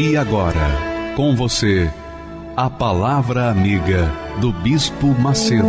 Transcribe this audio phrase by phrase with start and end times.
[0.00, 0.54] E agora,
[1.16, 1.90] com você,
[2.56, 4.08] a Palavra Amiga
[4.40, 5.66] do Bispo Macedo.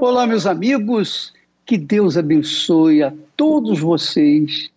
[0.00, 1.34] Olá, meus amigos,
[1.66, 4.70] que Deus abençoe a todos vocês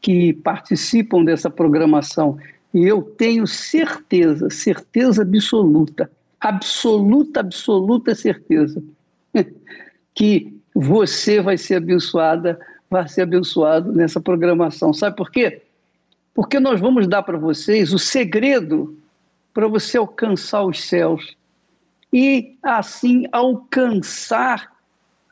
[0.00, 2.38] que participam dessa programação.
[2.72, 6.10] E eu tenho certeza, certeza absoluta,
[6.44, 8.82] absoluta, absoluta certeza,
[10.14, 14.92] que você vai ser abençoada, vai ser abençoado nessa programação.
[14.92, 15.62] Sabe por quê?
[16.34, 18.98] Porque nós vamos dar para vocês o segredo
[19.54, 21.34] para você alcançar os céus
[22.12, 24.70] e assim alcançar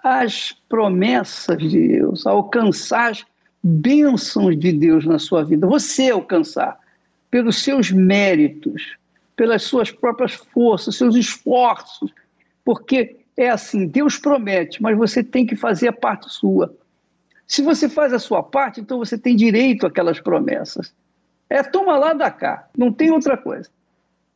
[0.03, 3.27] as promessas de Deus, alcançar as
[3.63, 5.67] bênçãos de Deus na sua vida.
[5.67, 6.79] Você alcançar
[7.31, 8.97] pelos seus méritos,
[9.37, 12.13] pelas suas próprias forças, seus esforços,
[12.65, 16.75] porque é assim: Deus promete, mas você tem que fazer a parte sua.
[17.47, 20.95] Se você faz a sua parte, então você tem direito àquelas promessas.
[21.51, 23.69] É toma lá da cá, não tem outra coisa.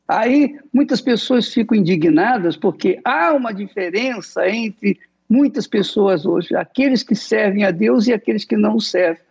[0.07, 7.15] Aí muitas pessoas ficam indignadas porque há uma diferença entre muitas pessoas hoje, aqueles que
[7.15, 9.23] servem a Deus e aqueles que não servem.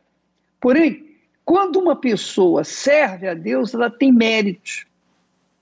[0.60, 1.06] Porém,
[1.46, 4.86] quando uma pessoa serve a Deus, ela tem méritos,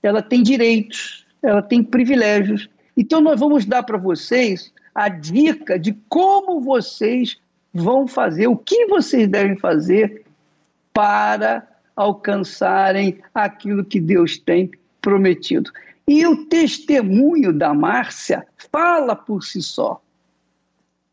[0.06, 2.68] ela tem direitos, ela tem privilégios.
[2.96, 7.38] Então, nós vamos dar para vocês a dica de como vocês
[7.72, 10.24] vão fazer, o que vocês devem fazer
[10.92, 14.70] para alcançarem aquilo que Deus tem
[15.00, 15.70] prometido.
[16.06, 20.00] E o testemunho da Márcia fala por si só.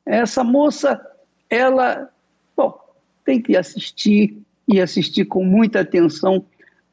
[0.06, 1.02] Essa moça,
[1.50, 2.10] ela,
[2.56, 2.78] bom,
[3.24, 6.46] tem que assistir e assistir com muita atenção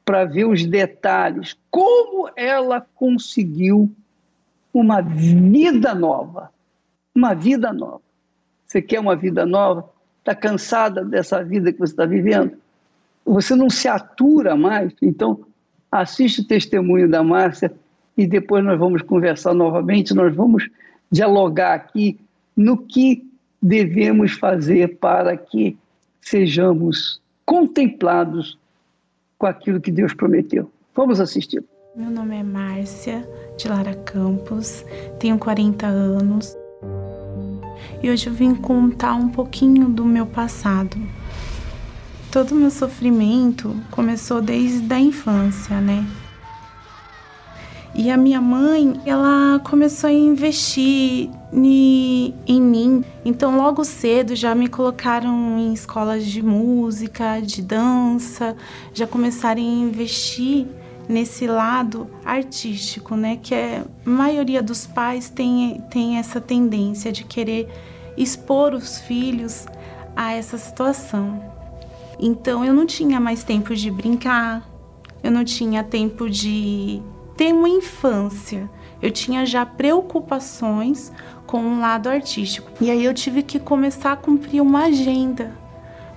[0.08, 3.92] para ver os detalhes, como ela conseguiu
[4.72, 6.50] uma vida nova.
[7.14, 8.00] Uma vida nova.
[8.66, 9.90] Você quer uma vida nova?
[10.20, 12.56] Está cansada dessa vida que você está vivendo?
[13.22, 14.94] Você não se atura mais?
[15.02, 15.40] Então,
[15.92, 17.70] assiste o testemunho da Márcia
[18.16, 20.70] e depois nós vamos conversar novamente, nós vamos
[21.12, 22.18] dialogar aqui
[22.56, 23.30] no que
[23.60, 25.76] devemos fazer para que
[26.18, 28.58] sejamos contemplados
[29.38, 30.70] com aquilo que Deus prometeu.
[30.94, 31.62] Vamos assistir.
[31.96, 34.84] Meu nome é Márcia de Lara Campos,
[35.18, 36.56] tenho 40 anos
[38.02, 40.96] e hoje eu vim contar um pouquinho do meu passado.
[42.30, 46.04] Todo o meu sofrimento começou desde a infância, né?
[47.98, 53.04] E a minha mãe, ela começou a investir em mim.
[53.24, 58.56] Então, logo cedo já me colocaram em escolas de música, de dança,
[58.94, 60.68] já começaram a investir
[61.08, 63.36] nesse lado artístico, né?
[63.42, 67.68] Que é, a maioria dos pais tem, tem essa tendência de querer
[68.16, 69.66] expor os filhos
[70.14, 71.42] a essa situação.
[72.20, 74.64] Então eu não tinha mais tempo de brincar,
[75.20, 77.02] eu não tinha tempo de
[77.38, 78.68] ter uma infância.
[79.00, 81.10] Eu tinha já preocupações
[81.46, 82.70] com o lado artístico.
[82.80, 85.56] E aí eu tive que começar a cumprir uma agenda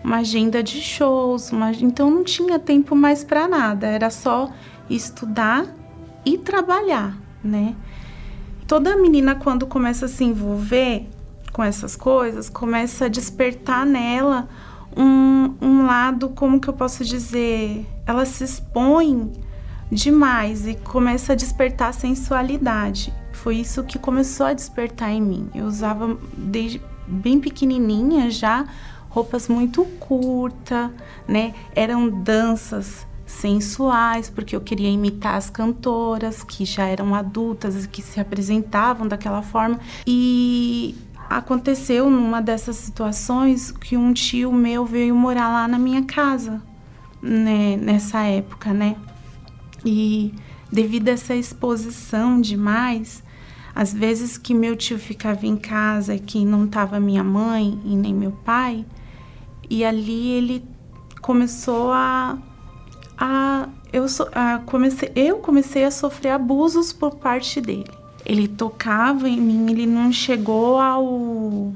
[0.03, 1.71] uma agenda de shows, uma...
[1.71, 4.49] então não tinha tempo mais para nada, era só
[4.89, 5.65] estudar
[6.25, 7.75] e trabalhar, né?
[8.67, 11.07] Toda menina quando começa a se envolver
[11.51, 14.47] com essas coisas, começa a despertar nela
[14.95, 19.31] um, um lado, como que eu posso dizer, ela se expõe
[19.91, 23.14] demais e começa a despertar sensualidade.
[23.34, 25.49] Foi isso que começou a despertar em mim.
[25.53, 28.66] Eu usava desde bem pequenininha já
[29.09, 30.90] roupas muito curtas,
[31.28, 31.53] né?
[31.76, 38.02] Eram danças sensuais, porque eu queria imitar as cantoras que já eram adultas e que
[38.02, 39.79] se apresentavam daquela forma.
[40.08, 40.96] E
[41.29, 46.61] aconteceu numa dessas situações que um tio meu veio morar lá na minha casa,
[47.22, 48.96] né, nessa época, né?
[49.85, 50.33] E
[50.72, 53.23] devido a essa exposição demais,
[53.73, 58.13] às vezes que meu tio ficava em casa que não estava minha mãe e nem
[58.13, 58.85] meu pai,
[59.69, 60.63] e ali ele
[61.22, 62.37] começou a
[63.17, 67.91] a eu, a, comecei, eu comecei a sofrer abusos por parte dele.
[68.25, 71.73] Ele tocava em mim, ele não chegou ao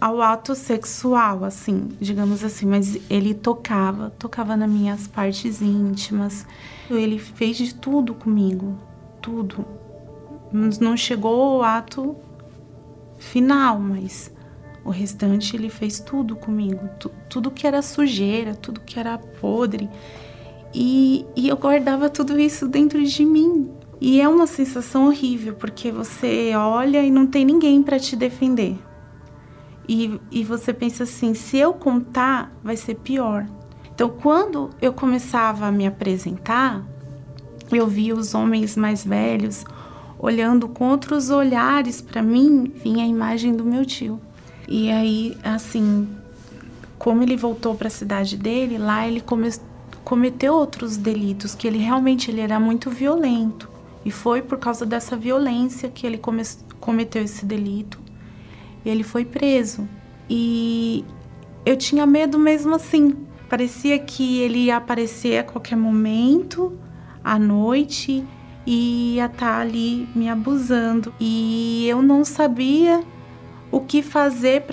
[0.00, 6.46] ao ato sexual, assim, digamos assim, mas ele tocava, tocava nas minhas partes íntimas.
[6.90, 8.76] Ele fez de tudo comigo,
[9.20, 9.64] tudo.
[10.52, 12.16] Não chegou ao ato
[13.18, 14.30] final, mas
[14.84, 19.88] o restante ele fez tudo comigo, tu, tudo que era sujeira, tudo que era podre.
[20.72, 23.70] E, e eu guardava tudo isso dentro de mim.
[23.98, 28.76] E é uma sensação horrível, porque você olha e não tem ninguém para te defender.
[29.88, 33.46] E, e você pensa assim: se eu contar, vai ser pior.
[33.94, 36.84] Então, quando eu começava a me apresentar,
[37.70, 39.64] eu via os homens mais velhos
[40.18, 44.20] olhando com outros olhares para mim, vinha a imagem do meu tio.
[44.68, 46.08] E aí, assim,
[46.98, 49.50] como ele voltou para a cidade dele, lá ele come
[50.04, 53.68] cometeu outros delitos, que ele realmente ele era muito violento.
[54.04, 56.42] E foi por causa dessa violência que ele come
[56.78, 57.98] cometeu esse delito.
[58.86, 59.88] E ele foi preso.
[60.30, 61.04] E
[61.64, 63.16] eu tinha medo mesmo assim.
[63.48, 66.78] Parecia que ele ia aparecer a qualquer momento,
[67.22, 68.24] à noite,
[68.64, 71.12] e ia estar tá ali me abusando.
[71.18, 73.02] E eu não sabia
[73.72, 74.64] o que fazer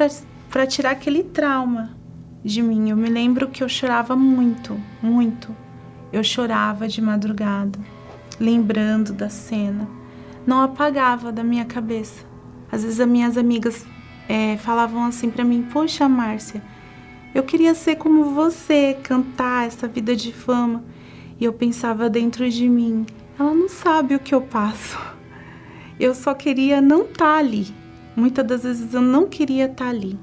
[0.47, 1.97] para tirar aquele trauma
[2.43, 2.91] de mim.
[2.91, 5.55] Eu me lembro que eu chorava muito, muito.
[6.11, 7.79] Eu chorava de madrugada,
[8.39, 9.87] lembrando da cena.
[10.45, 12.23] Não apagava da minha cabeça.
[12.71, 13.83] Às vezes as minhas amigas
[14.27, 16.61] é, falavam assim para mim: Poxa, Márcia,
[17.33, 20.83] eu queria ser como você, cantar essa vida de fama.
[21.39, 23.05] E eu pensava dentro de mim:
[23.37, 24.99] ela não sabe o que eu passo.
[25.99, 27.67] Eu só queria não estar tá ali.
[28.15, 30.19] Muitas das vezes eu não queria estar tá ali.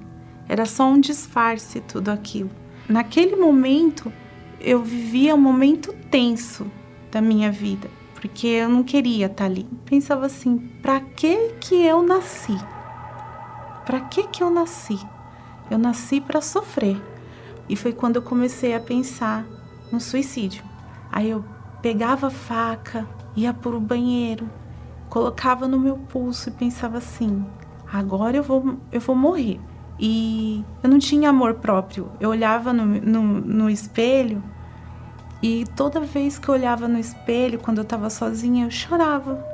[0.49, 2.51] Era só um disfarce tudo aquilo.
[2.89, 4.13] Naquele momento,
[4.61, 6.71] eu vivia um momento tenso
[7.11, 9.67] da minha vida, porque eu não queria estar tá ali.
[9.85, 12.57] Pensava assim: para que que eu nasci?
[13.91, 15.05] Para que que eu nasci?
[15.69, 16.97] Eu nasci para sofrer.
[17.69, 19.45] E foi quando eu comecei a pensar
[19.91, 20.63] no suicídio.
[21.11, 21.45] Aí eu
[21.83, 23.05] pegava a faca,
[23.35, 24.49] ia para o banheiro,
[25.09, 27.45] colocava no meu pulso e pensava assim:
[27.93, 29.61] agora eu vou, eu vou morrer.
[29.99, 32.13] E eu não tinha amor próprio.
[32.21, 34.41] Eu olhava no, no, no espelho
[35.43, 39.45] e toda vez que eu olhava no espelho, quando eu estava sozinha, eu chorava.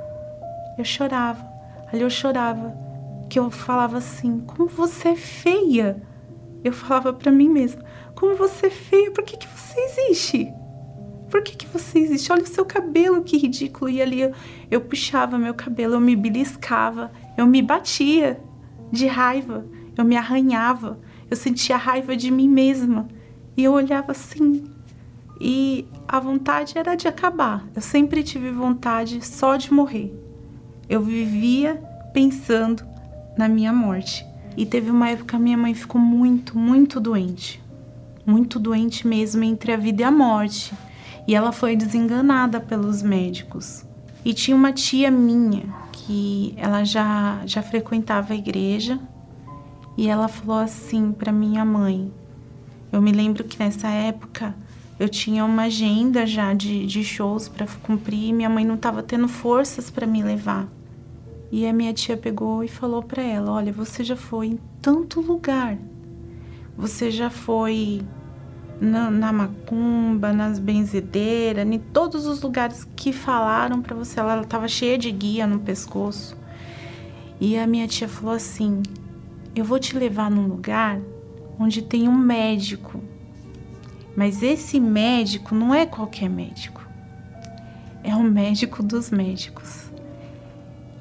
[0.77, 1.43] Eu chorava.
[1.91, 2.85] Ali eu chorava.
[3.29, 6.03] Que eu falava assim: como você é feia.
[6.65, 7.83] Eu falava para mim mesma:
[8.15, 10.53] como você é feia, por que, que você existe?
[11.31, 12.33] Por que, que você existe?
[12.33, 13.91] Olha o seu cabelo, que ridículo.
[13.91, 14.33] E ali eu,
[14.71, 18.41] eu puxava meu cabelo, eu me beliscava, eu me batia
[18.93, 20.99] de raiva, eu me arranhava,
[21.31, 23.09] eu sentia raiva de mim mesma.
[23.57, 24.65] E eu olhava assim.
[25.41, 27.67] E a vontade era de acabar.
[27.75, 30.15] Eu sempre tive vontade só de morrer.
[30.89, 31.83] Eu vivia
[32.15, 32.87] pensando
[33.37, 34.27] na minha morte.
[34.57, 37.63] E teve uma época que minha mãe ficou muito, muito doente.
[38.25, 40.75] Muito doente mesmo entre a vida e a morte
[41.27, 43.85] e ela foi desenganada pelos médicos.
[44.25, 48.99] E tinha uma tia minha que ela já já frequentava a igreja
[49.97, 52.13] e ela falou assim para minha mãe.
[52.93, 54.55] Eu me lembro que nessa época
[54.99, 59.03] eu tinha uma agenda já de, de shows para cumprir e minha mãe não estava
[59.03, 60.69] tendo forças para me levar.
[61.57, 65.23] E a minha tia pegou e falou para ela: Olha, você já foi em tanto
[65.23, 65.79] lugar.
[66.77, 68.03] Você já foi
[68.79, 74.21] na, na macumba, nas benzedeiras, em todos os lugares que falaram para você.
[74.21, 76.37] Ela estava cheia de guia no pescoço.
[77.41, 78.83] E a minha tia falou assim:
[79.55, 81.01] Eu vou te levar num lugar
[81.59, 83.01] onde tem um médico.
[84.15, 86.87] Mas esse médico não é qualquer médico.
[88.05, 89.86] É o médico dos médicos.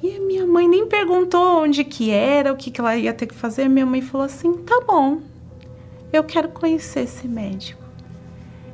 [0.06, 3.26] E a minha mãe nem perguntou onde que era, o que, que ela ia ter
[3.26, 3.68] que fazer.
[3.68, 5.18] Minha mãe falou assim: tá bom,
[6.12, 7.82] eu quero conhecer esse médico.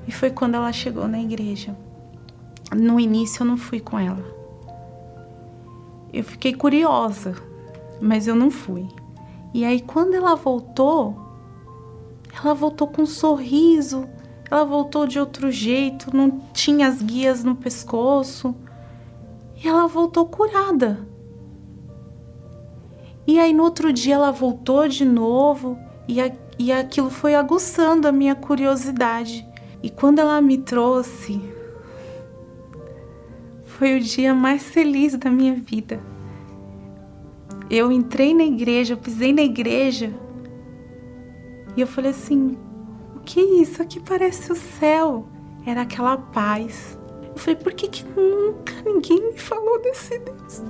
[0.06, 1.74] E foi quando ela chegou na igreja.
[2.76, 4.22] No início eu não fui com ela.
[6.12, 7.34] Eu fiquei curiosa,
[7.98, 8.86] mas eu não fui.
[9.54, 11.16] E aí quando ela voltou,
[12.44, 14.06] ela voltou com um sorriso,
[14.50, 18.54] ela voltou de outro jeito, não tinha as guias no pescoço.
[19.56, 21.10] E ela voltou curada.
[23.26, 28.08] E aí no outro dia ela voltou de novo e a, e aquilo foi aguçando
[28.08, 29.46] a minha curiosidade.
[29.82, 31.40] E quando ela me trouxe,
[33.64, 36.00] foi o dia mais feliz da minha vida.
[37.70, 40.12] Eu entrei na igreja, eu pisei na igreja
[41.76, 42.56] e eu falei assim:
[43.16, 43.80] o que é isso?
[43.80, 45.26] Aqui parece o céu.
[45.66, 46.98] era aquela paz.
[47.22, 50.62] Eu falei, por que, que nunca ninguém me falou desse Deus?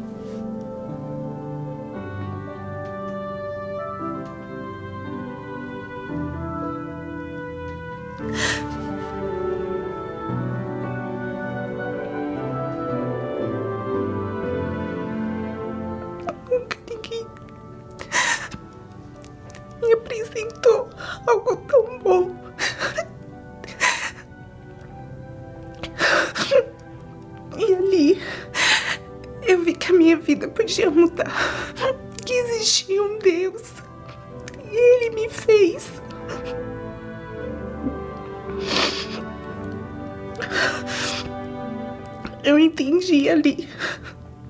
[43.02, 43.68] Entendi ali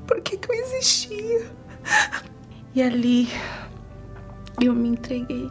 [0.07, 1.51] por que, que eu existia.
[2.75, 3.27] E ali
[4.61, 5.51] eu me entreguei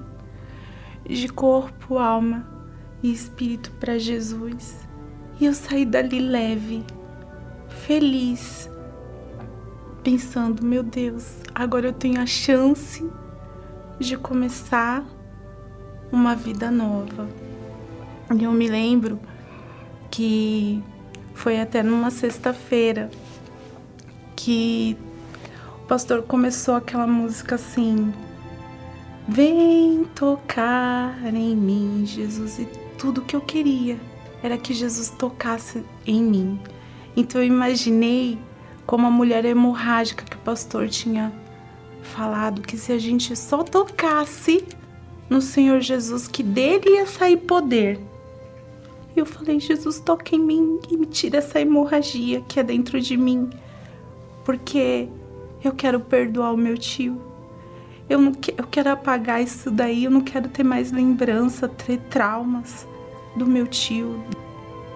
[1.03, 2.47] de corpo, alma
[3.01, 4.87] e espírito para Jesus.
[5.39, 6.85] E eu saí dali leve,
[7.69, 8.69] feliz,
[10.03, 13.03] pensando: meu Deus, agora eu tenho a chance
[13.99, 15.03] de começar
[16.11, 17.27] uma vida nova.
[18.37, 19.19] E eu me lembro
[20.11, 20.83] que
[21.33, 23.09] foi até numa sexta-feira
[24.35, 24.97] que
[25.83, 28.13] o pastor começou aquela música assim:
[29.27, 32.65] Vem tocar em mim, Jesus, e
[32.97, 33.97] tudo que eu queria
[34.43, 36.59] era que Jesus tocasse em mim.
[37.15, 38.37] Então eu imaginei
[38.85, 41.31] como a mulher hemorrágica que o pastor tinha
[42.01, 44.65] falado que se a gente só tocasse
[45.29, 47.99] no Senhor Jesus, que dele ia sair poder.
[49.15, 52.99] E eu falei, Jesus, toca em mim e me tira essa hemorragia que é dentro
[52.99, 53.49] de mim,
[54.45, 55.09] porque
[55.63, 57.21] eu quero perdoar o meu tio.
[58.09, 61.97] Eu, não que, eu quero apagar isso daí, eu não quero ter mais lembrança, ter
[62.09, 62.87] traumas
[63.35, 64.23] do meu tio.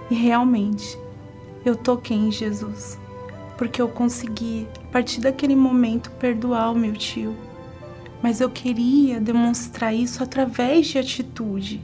[0.10, 0.98] E realmente,
[1.66, 3.00] eu toquei em Jesus,
[3.58, 7.36] porque eu consegui, a partir daquele momento, perdoar o meu tio.
[8.22, 11.82] Mas eu queria demonstrar isso através de atitude.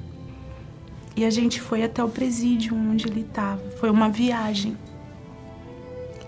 [1.16, 3.62] E a gente foi até o presídio onde ele estava.
[3.72, 4.78] Foi uma viagem.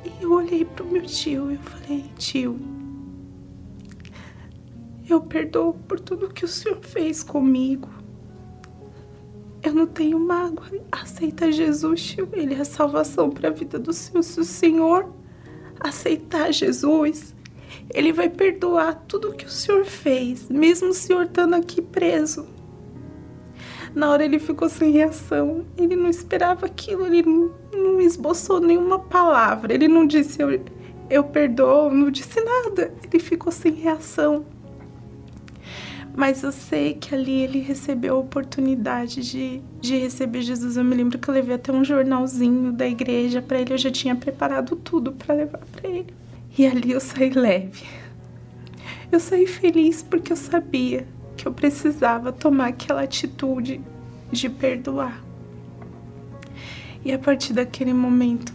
[0.03, 2.59] E eu olhei pro meu tio e eu falei: Tio,
[5.09, 7.89] eu perdoo por tudo que o senhor fez comigo.
[9.61, 10.67] Eu não tenho mágoa.
[10.91, 12.27] Aceita Jesus, tio.
[12.33, 14.23] Ele é a salvação para a vida do senhor.
[14.23, 15.13] Se o senhor
[15.79, 17.33] aceitar Jesus,
[17.93, 22.47] ele vai perdoar tudo que o senhor fez, mesmo o senhor estando aqui preso.
[23.95, 25.65] Na hora ele ficou sem reação.
[25.77, 29.73] Ele não esperava aquilo, ele não, esboçou nenhuma palavra.
[29.73, 30.59] Ele não disse eu,
[31.09, 32.93] eu perdoo, não disse nada.
[33.03, 34.45] Ele ficou sem reação.
[36.15, 40.77] Mas eu sei que ali ele recebeu a oportunidade de, de receber Jesus.
[40.77, 43.73] Eu me lembro que eu levei até um jornalzinho da igreja para ele.
[43.73, 46.13] Eu já tinha preparado tudo para levar para ele.
[46.57, 47.83] E ali eu saí leve.
[49.11, 53.81] Eu saí feliz porque eu sabia que eu precisava tomar aquela atitude
[54.31, 55.23] de perdoar.
[57.05, 58.53] E a partir daquele momento,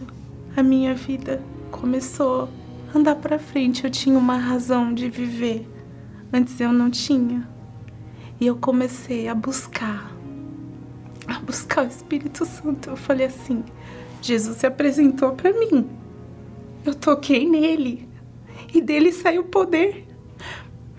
[0.55, 2.49] a minha vida começou
[2.93, 3.85] a andar para frente.
[3.85, 5.67] Eu tinha uma razão de viver.
[6.33, 7.47] Antes eu não tinha.
[8.39, 10.11] E eu comecei a buscar,
[11.27, 12.89] a buscar o Espírito Santo.
[12.89, 13.63] Eu falei assim:
[14.21, 15.87] Jesus se apresentou para mim.
[16.85, 18.07] Eu toquei nele
[18.73, 20.07] e dele saiu poder.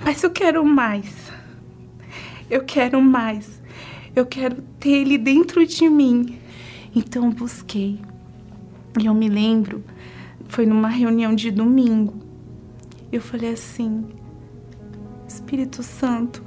[0.05, 1.30] Mas eu quero mais.
[2.51, 3.63] Eu quero mais.
[4.15, 6.37] Eu quero ter ele dentro de mim.
[6.95, 8.01] Então busquei.
[9.01, 9.85] E eu me lembro,
[10.49, 12.15] foi numa reunião de domingo.
[13.13, 14.05] Eu falei assim:
[15.29, 16.43] Espírito Santo,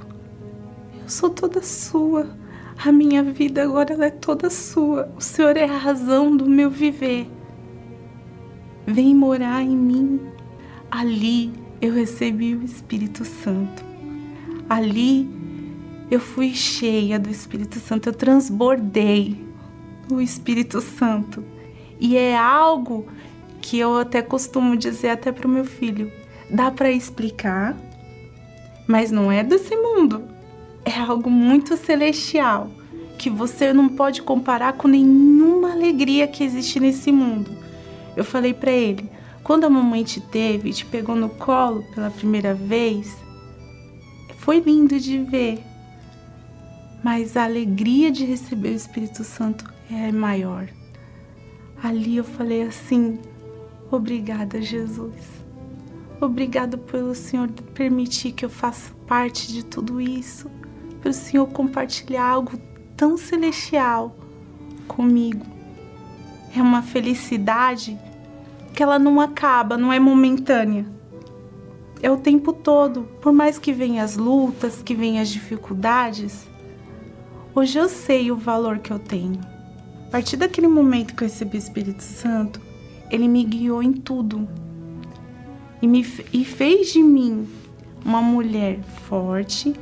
[1.02, 2.36] eu sou toda sua.
[2.84, 5.10] A minha vida agora é toda sua.
[5.16, 7.26] O Senhor é a razão do meu viver.
[8.86, 10.20] Vem morar em mim.
[10.90, 13.82] Ali eu recebi o Espírito Santo.
[14.68, 15.43] Ali
[16.10, 18.08] eu fui cheia do Espírito Santo.
[18.08, 19.44] Eu transbordei
[20.10, 21.44] o Espírito Santo.
[21.98, 23.06] E é algo
[23.60, 26.12] que eu até costumo dizer até para o meu filho.
[26.50, 27.76] Dá para explicar,
[28.86, 30.22] mas não é desse mundo.
[30.84, 32.70] É algo muito celestial
[33.18, 37.50] que você não pode comparar com nenhuma alegria que existe nesse mundo.
[38.14, 39.10] Eu falei para ele:
[39.42, 43.16] quando a mamãe te teve e te pegou no colo pela primeira vez,
[44.36, 45.73] foi lindo de ver.
[47.04, 50.66] Mas a alegria de receber o Espírito Santo é maior.
[51.82, 53.18] Ali eu falei assim:
[53.90, 55.44] obrigada, Jesus.
[56.18, 60.50] Obrigado pelo Senhor permitir que eu faça parte de tudo isso,
[61.02, 62.56] pelo Senhor compartilhar algo
[62.96, 64.16] tão celestial
[64.88, 65.44] comigo.
[66.56, 67.98] é uma felicidade
[68.72, 70.86] que ela não acaba, não é momentânea.
[72.00, 76.53] É o tempo todo, por mais que venham as lutas, que venham as dificuldades.
[77.56, 79.38] Hoje eu sei o valor que eu tenho.
[80.08, 82.60] A partir daquele momento que eu recebi o Espírito Santo,
[83.08, 84.48] ele me guiou em tudo.
[85.80, 87.48] E, me, e fez de mim
[88.04, 89.72] uma mulher forte,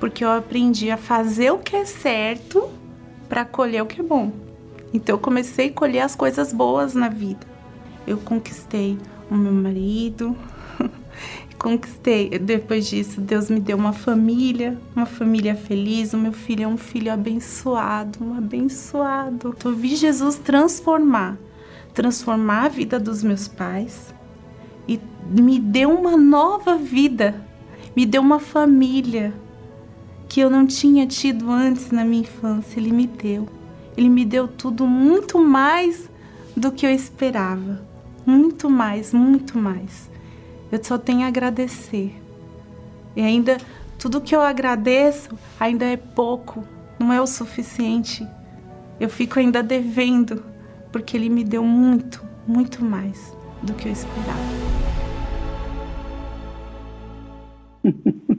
[0.00, 2.66] porque eu aprendi a fazer o que é certo
[3.28, 4.32] para colher o que é bom.
[4.94, 7.46] Então eu comecei a colher as coisas boas na vida.
[8.06, 8.96] Eu conquistei
[9.30, 10.34] o meu marido,
[11.58, 12.30] conquistei.
[12.38, 16.12] Depois disso, Deus me deu uma família, uma família feliz.
[16.12, 19.54] O meu filho é um filho abençoado, um abençoado.
[19.64, 21.36] Eu vi Jesus transformar,
[21.92, 24.14] transformar a vida dos meus pais
[24.86, 27.34] e me deu uma nova vida,
[27.94, 29.34] me deu uma família
[30.28, 32.78] que eu não tinha tido antes na minha infância.
[32.78, 33.48] Ele me deu.
[33.96, 36.08] Ele me deu tudo muito mais
[36.56, 37.82] do que eu esperava.
[38.24, 40.07] Muito mais, muito mais.
[40.70, 42.14] Eu só tenho a agradecer.
[43.16, 43.56] E ainda,
[43.98, 46.62] tudo que eu agradeço ainda é pouco,
[46.98, 48.26] não é o suficiente.
[49.00, 50.44] Eu fico ainda devendo,
[50.92, 54.38] porque Ele me deu muito, muito mais do que eu esperava.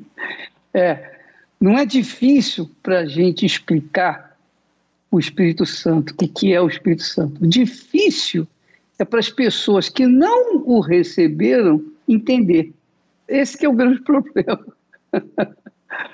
[0.74, 1.18] é,
[1.60, 4.38] não é difícil para a gente explicar
[5.12, 7.46] o Espírito Santo, o que, que é o Espírito Santo.
[7.48, 8.48] Difícil
[9.00, 12.74] é para as pessoas que não o receberam entender.
[13.28, 14.66] Esse é o grande problema.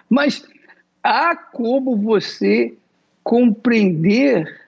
[0.09, 0.45] Mas
[1.03, 2.75] há como você
[3.23, 4.67] compreender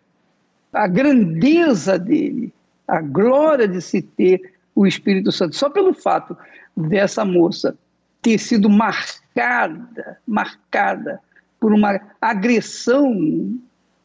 [0.74, 2.54] a grandeza dele,
[2.88, 5.56] a glória de se ter o Espírito Santo.
[5.56, 6.38] Só pelo fato
[6.76, 7.78] dessa moça
[8.22, 11.20] ter sido marcada, marcada
[11.60, 13.60] por uma agressão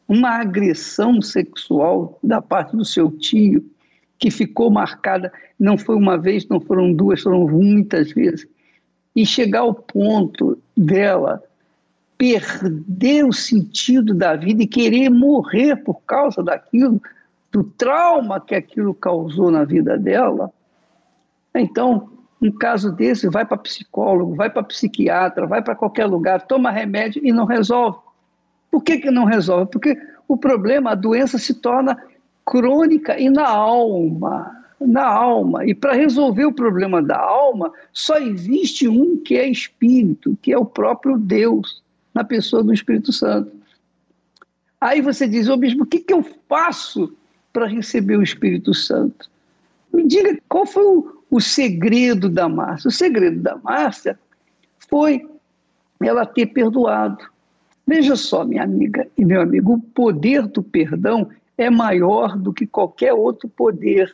[0.07, 3.65] uma agressão sexual da parte do seu tio,
[4.23, 8.47] que ficou marcada, não foi uma vez, não foram duas, foram muitas vezes,
[9.13, 11.43] e chegar ao ponto dela
[12.17, 17.01] perder o sentido da vida e querer morrer por causa daquilo,
[17.51, 20.49] do trauma que aquilo causou na vida dela.
[21.53, 22.09] Então,
[22.41, 27.21] um caso desse, vai para psicólogo, vai para psiquiatra, vai para qualquer lugar, toma remédio
[27.25, 27.99] e não resolve.
[28.71, 29.69] Por que, que não resolve?
[29.69, 29.97] Porque
[30.29, 32.01] o problema, a doença se torna
[32.45, 34.63] crônica e na alma.
[34.79, 35.65] Na alma.
[35.65, 40.57] E para resolver o problema da alma, só existe um que é espírito, que é
[40.57, 41.81] o próprio Deus,
[42.13, 43.51] na pessoa do Espírito Santo.
[44.79, 47.15] Aí você diz, ô bispo, o que, que eu faço
[47.51, 49.29] para receber o Espírito Santo?
[49.93, 52.89] Me diga qual foi o, o segredo da Márcia.
[52.89, 54.19] O segredo da Márcia
[54.89, 55.25] foi
[56.01, 57.25] ela ter perdoado.
[57.87, 62.65] Veja só, minha amiga e meu amigo, o poder do perdão é maior do que
[62.65, 64.13] qualquer outro poder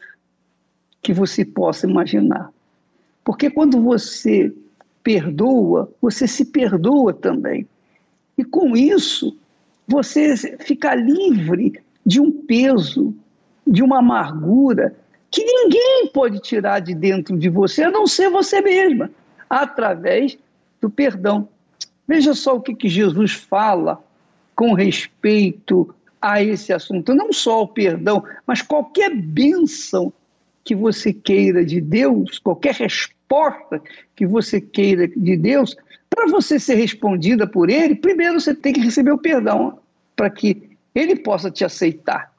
[1.01, 2.51] que você possa imaginar.
[3.23, 4.53] Porque quando você
[5.03, 7.67] perdoa, você se perdoa também.
[8.37, 9.37] E com isso,
[9.87, 13.13] você fica livre de um peso,
[13.65, 14.95] de uma amargura
[15.31, 19.11] que ninguém pode tirar de dentro de você, a não ser você mesma,
[19.49, 20.37] através
[20.81, 21.47] do perdão.
[22.07, 24.03] Veja só o que, que Jesus fala
[24.55, 27.13] com respeito a esse assunto.
[27.13, 30.11] Não só o perdão, mas qualquer bênção
[30.63, 33.81] que você queira de Deus, qualquer resposta
[34.15, 35.75] que você queira de Deus,
[36.09, 39.79] para você ser respondida por Ele, primeiro você tem que receber o perdão,
[40.15, 42.33] para que Ele possa te aceitar.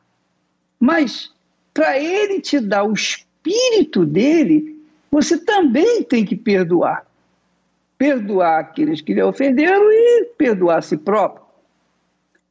[0.79, 1.31] Mas,
[1.73, 4.79] para Ele te dar o espírito dele,
[5.11, 7.05] você também tem que perdoar
[8.01, 11.45] perdoar aqueles que lhe ofenderam e perdoar a si próprio.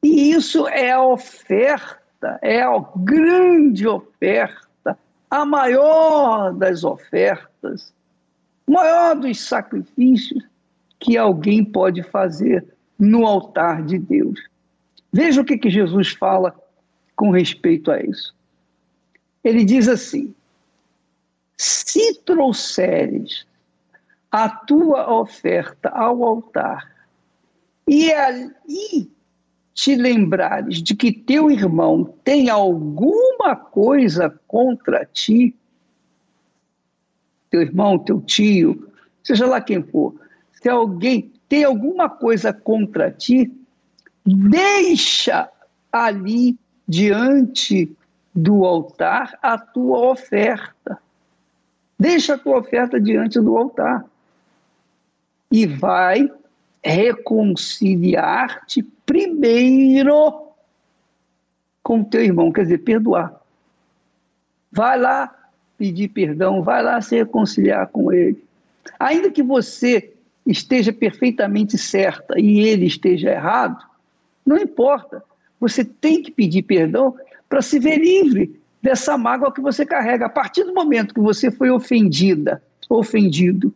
[0.04, 4.98] E isso é a oferta, é a grande oferta,
[5.30, 7.94] a maior das ofertas,
[8.68, 10.44] maior dos sacrifícios
[11.00, 12.66] que alguém pode fazer
[12.98, 14.40] no altar de Deus.
[15.12, 16.56] Veja o que, que Jesus fala
[17.16, 18.34] com respeito a isso.
[19.44, 20.34] Ele diz assim:
[21.58, 23.46] se trouxeres
[24.32, 26.90] a tua oferta ao altar
[27.88, 29.12] e ali
[29.80, 35.56] te lembrares de que teu irmão tem alguma coisa contra ti,
[37.50, 38.92] teu irmão, teu tio,
[39.24, 40.16] seja lá quem for,
[40.52, 43.50] se alguém tem alguma coisa contra ti,
[44.26, 45.50] deixa
[45.90, 47.90] ali diante
[48.36, 51.02] do altar a tua oferta.
[51.98, 54.04] Deixa a tua oferta diante do altar
[55.50, 56.30] e vai
[56.84, 60.54] reconciliar-te primeiro
[61.82, 63.42] com teu irmão, quer dizer, perdoar.
[64.72, 65.36] Vai lá
[65.80, 68.44] pedir perdão, vai lá se reconciliar com ele.
[69.00, 70.14] Ainda que você
[70.46, 73.84] esteja perfeitamente certa e ele esteja errado,
[74.46, 75.24] não importa.
[75.60, 77.16] Você tem que pedir perdão
[77.50, 80.28] para se ver livre dessa mágoa que você carrega.
[80.28, 83.74] A partir do momento que você foi ofendida, ofendido,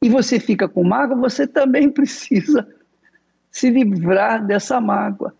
[0.00, 2.66] e você fica com mágoa, você também precisa
[3.54, 5.32] se livrar dessa mágoa.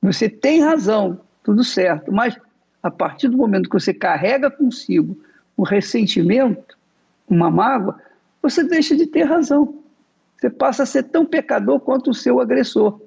[0.00, 2.38] Você tem razão, tudo certo, mas
[2.80, 5.18] a partir do momento que você carrega consigo
[5.58, 6.78] um ressentimento,
[7.28, 8.00] uma mágoa,
[8.40, 9.82] você deixa de ter razão.
[10.36, 13.00] Você passa a ser tão pecador quanto o seu agressor.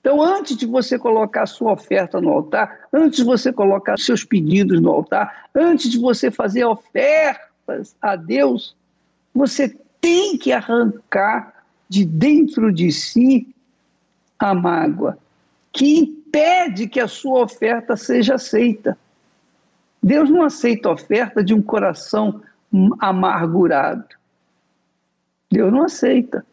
[0.00, 4.24] Então, antes de você colocar a sua oferta no altar, antes de você colocar seus
[4.24, 8.74] pedidos no altar, antes de você fazer ofertas a Deus,
[9.34, 11.57] você tem que arrancar
[11.88, 13.54] de dentro de si
[14.38, 15.18] a mágoa,
[15.72, 18.96] que impede que a sua oferta seja aceita.
[20.02, 22.40] Deus não aceita a oferta de um coração
[23.00, 24.04] amargurado.
[25.50, 26.44] Deus não aceita.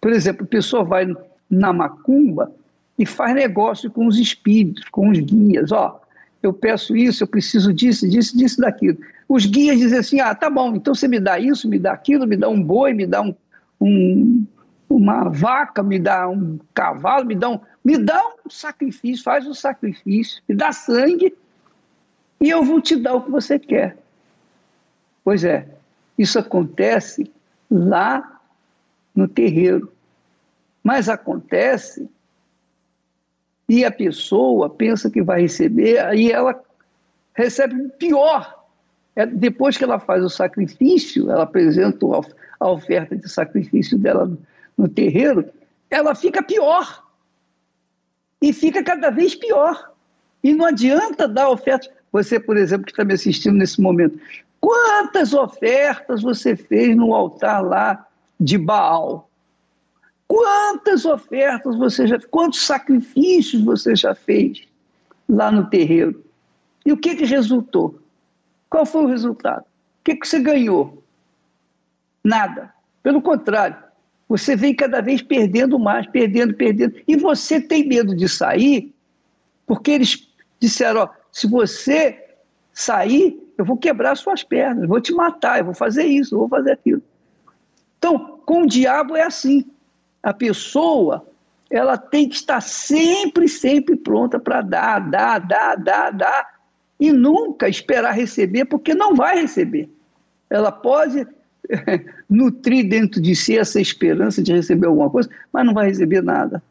[0.00, 1.06] Por exemplo, a pessoa vai
[1.50, 2.52] na macumba
[2.98, 5.72] e faz negócio com os espíritos, com os guias.
[5.72, 6.00] Ó,
[6.42, 8.98] eu peço isso, eu preciso disso, disso, disso, daquilo.
[9.28, 12.26] Os guias dizem assim: ah, tá bom, então você me dá isso, me dá aquilo,
[12.26, 13.34] me dá um boi, me dá um,
[13.80, 14.46] um
[14.88, 19.54] uma vaca, me dá um cavalo, me dá um, me dá um sacrifício, faz um
[19.54, 21.34] sacrifício, me dá sangue
[22.40, 23.96] e eu vou te dar o que você quer.
[25.24, 25.66] Pois é,
[26.16, 27.30] isso acontece
[27.70, 28.40] lá
[29.14, 29.92] no terreiro.
[30.82, 32.08] Mas acontece
[33.68, 36.62] e a pessoa pensa que vai receber, aí ela
[37.34, 38.64] recebe pior.
[39.16, 42.06] É, depois que ela faz o sacrifício, ela apresenta
[42.60, 44.30] a oferta de sacrifício dela
[44.76, 45.48] no terreiro,
[45.90, 47.04] ela fica pior.
[48.40, 49.92] E fica cada vez pior.
[50.42, 51.90] E não adianta dar oferta.
[52.12, 54.18] Você, por exemplo, que está me assistindo nesse momento,
[54.60, 58.06] quantas ofertas você fez no altar lá
[58.38, 59.28] de Baal?
[60.28, 64.66] Quantas ofertas você já quantos sacrifícios você já fez
[65.28, 66.24] lá no terreiro?
[66.84, 67.98] E o que, que resultou?
[68.68, 69.62] Qual foi o resultado?
[69.62, 71.02] O que, que você ganhou?
[72.22, 72.72] Nada.
[73.02, 73.76] Pelo contrário,
[74.28, 76.96] você vem cada vez perdendo mais, perdendo, perdendo.
[77.06, 78.92] E você tem medo de sair,
[79.66, 80.28] porque eles
[80.60, 82.24] disseram: ó, se você
[82.72, 86.48] sair, eu vou quebrar suas pernas, vou te matar, eu vou fazer isso, eu vou
[86.48, 87.02] fazer aquilo.
[87.98, 89.64] Então, com o diabo é assim
[90.26, 91.24] a pessoa
[91.70, 96.54] ela tem que estar sempre, sempre pronta para dar, dar, dar, dar, dar,
[96.98, 99.88] e nunca esperar receber, porque não vai receber.
[100.50, 101.24] Ela pode
[102.28, 106.62] nutrir dentro de si essa esperança de receber alguma coisa, mas não vai receber nada.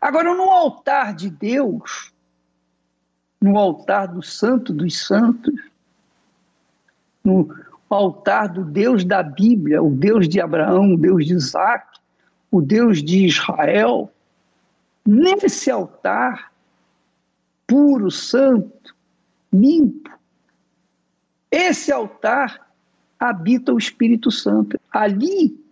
[0.00, 2.12] Agora, no altar de Deus,
[3.40, 5.54] no altar do Santo dos Santos,
[7.24, 7.54] no
[7.88, 11.98] altar do Deus da Bíblia, o Deus de Abraão, o Deus de Isaac,
[12.50, 14.12] o Deus de Israel,
[15.06, 16.52] nesse altar
[17.66, 18.94] puro, santo,
[19.52, 20.10] limpo,
[21.50, 22.69] esse altar
[23.20, 24.80] habita o Espírito Santo.
[24.90, 25.62] Ali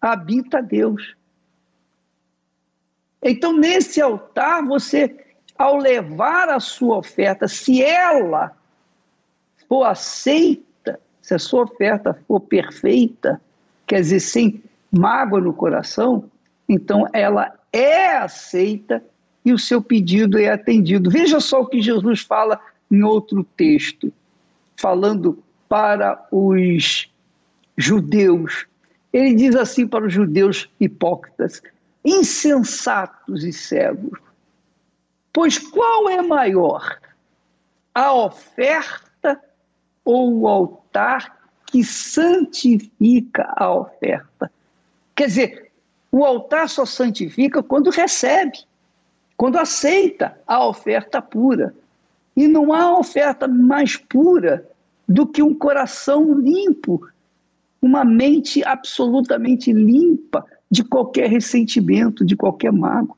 [0.00, 1.14] habita Deus.
[3.22, 5.16] Então, nesse altar, você,
[5.56, 8.56] ao levar a sua oferta, se ela
[9.68, 13.40] for aceita, se a sua oferta for perfeita,
[13.86, 16.24] quer dizer, sem mágoa no coração,
[16.68, 19.04] então ela é aceita
[19.44, 21.10] e o seu pedido é atendido.
[21.10, 24.12] Veja só o que Jesus fala em outro texto,
[24.76, 27.08] falando para os
[27.78, 28.66] judeus.
[29.12, 31.62] Ele diz assim para os judeus hipócritas:
[32.04, 34.18] insensatos e cegos.
[35.32, 36.98] Pois qual é maior,
[37.94, 39.40] a oferta
[40.04, 44.50] ou o altar que santifica a oferta?
[45.14, 45.70] Quer dizer,
[46.10, 48.58] o altar só santifica quando recebe,
[49.36, 51.72] quando aceita a oferta pura.
[52.36, 54.68] E não há oferta mais pura
[55.10, 57.04] do que um coração limpo,
[57.82, 63.16] uma mente absolutamente limpa de qualquer ressentimento, de qualquer mágoa.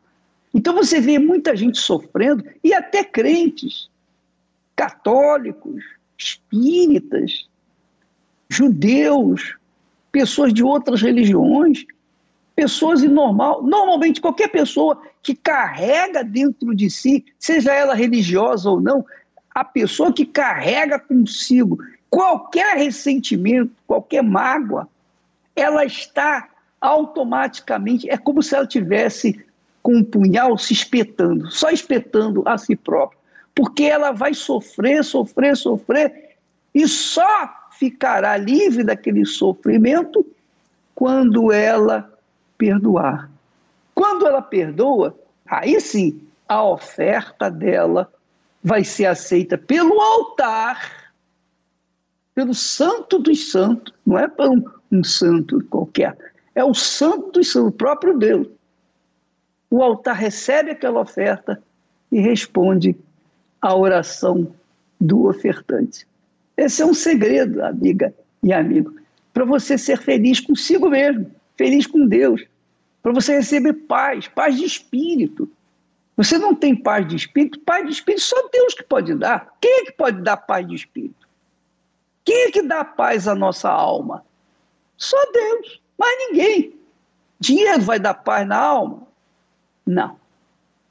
[0.54, 3.90] Então você vê muita gente sofrendo, e até crentes,
[4.74, 5.84] católicos,
[6.16, 7.46] espíritas,
[8.48, 9.56] judeus,
[10.10, 11.84] pessoas de outras religiões,
[12.56, 19.04] pessoas normal, normalmente qualquer pessoa que carrega dentro de si, seja ela religiosa ou não,
[19.54, 24.88] a pessoa que carrega consigo qualquer ressentimento, qualquer mágoa,
[25.54, 26.48] ela está
[26.80, 29.44] automaticamente, é como se ela tivesse
[29.82, 33.20] com um punhal se espetando, só espetando a si própria.
[33.54, 36.36] porque ela vai sofrer, sofrer, sofrer,
[36.74, 40.24] e só ficará livre daquele sofrimento
[40.94, 42.10] quando ela
[42.56, 43.30] perdoar.
[43.94, 45.14] Quando ela perdoa,
[45.46, 48.10] aí sim a oferta dela
[48.62, 51.12] vai ser aceita pelo altar,
[52.34, 56.16] pelo santo dos santos, não é para um, um santo qualquer,
[56.54, 58.46] é o santo dos santos, o próprio Deus.
[59.70, 61.62] O altar recebe aquela oferta
[62.10, 62.94] e responde
[63.60, 64.54] à oração
[65.00, 66.06] do ofertante.
[66.56, 68.94] Esse é um segredo, amiga e amigo,
[69.32, 72.44] para você ser feliz consigo mesmo, feliz com Deus,
[73.02, 75.50] para você receber paz, paz de espírito.
[76.16, 79.54] Você não tem paz de espírito, paz de espírito só Deus que pode dar.
[79.60, 81.28] Quem é que pode dar paz de espírito?
[82.24, 84.24] Quem é que dá paz à nossa alma?
[84.96, 86.78] Só Deus, mais ninguém.
[87.40, 89.06] Dinheiro vai dar paz na alma?
[89.84, 90.16] Não.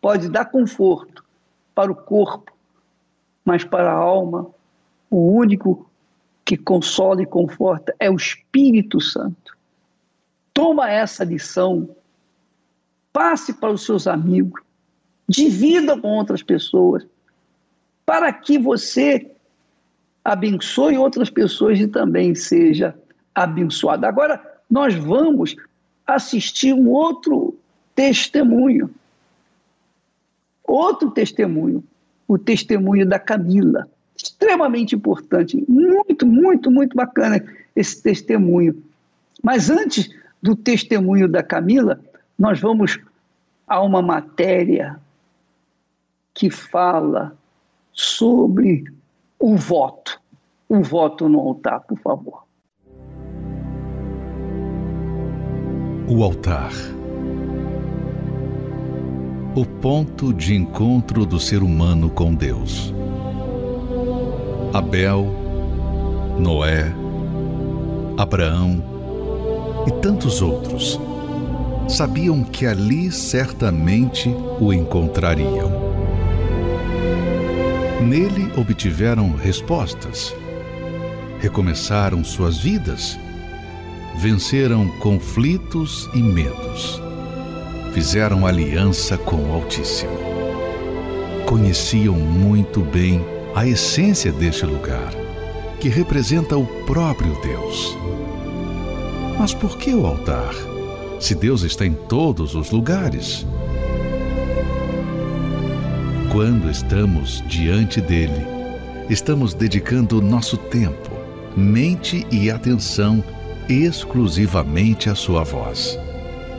[0.02, 1.24] Pode dar conforto
[1.74, 2.52] para o corpo,
[3.46, 4.50] mas para a alma,
[5.10, 5.90] o único
[6.44, 9.56] que consola e conforta é o Espírito Santo.
[10.54, 11.96] Toma essa lição,
[13.14, 14.62] passe para os seus amigos,
[15.32, 17.08] divida com outras pessoas,
[18.06, 19.32] para que você
[20.24, 22.94] abençoe outras pessoas e também seja
[23.34, 24.06] abençoado.
[24.06, 25.56] Agora, nós vamos
[26.06, 27.58] assistir um outro
[27.96, 28.94] testemunho.
[30.66, 31.82] Outro testemunho,
[32.28, 33.88] o testemunho da Camila.
[34.16, 38.84] Extremamente importante, muito, muito, muito bacana esse testemunho.
[39.42, 40.10] Mas antes
[40.44, 42.00] do testemunho da Camila,
[42.38, 43.00] nós vamos
[43.66, 45.00] a uma matéria
[46.34, 47.36] que fala
[47.92, 48.84] sobre
[49.40, 50.20] o voto.
[50.70, 52.44] O voto no altar, por favor.
[56.08, 56.72] O altar.
[59.56, 62.94] O ponto de encontro do ser humano com Deus.
[64.74, 65.26] Abel,
[66.40, 66.94] Noé,
[68.18, 68.82] Abraão
[69.86, 70.98] e tantos outros
[71.90, 75.91] sabiam que ali certamente o encontrariam.
[78.02, 80.36] Nele obtiveram respostas,
[81.40, 83.18] recomeçaram suas vidas,
[84.18, 87.00] venceram conflitos e medos,
[87.94, 90.18] fizeram aliança com o Altíssimo.
[91.46, 95.14] Conheciam muito bem a essência deste lugar,
[95.80, 97.96] que representa o próprio Deus.
[99.38, 100.54] Mas por que o altar,
[101.20, 103.46] se Deus está em todos os lugares?
[106.32, 108.48] Quando estamos diante dele,
[109.10, 111.12] estamos dedicando nosso tempo,
[111.58, 113.22] mente e atenção
[113.68, 116.00] exclusivamente à sua voz,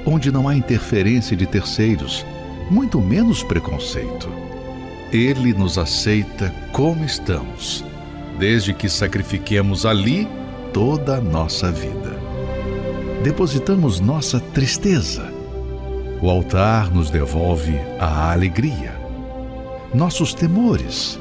[0.04, 2.22] onde não há interferência de terceiros,
[2.70, 4.28] muito menos preconceito.
[5.10, 7.82] Ele nos aceita como estamos,
[8.38, 10.28] desde que sacrifiquemos ali
[10.74, 12.20] toda a nossa vida.
[13.24, 15.32] Depositamos nossa tristeza.
[16.20, 19.01] O altar nos devolve a alegria
[19.94, 21.18] nossos temores.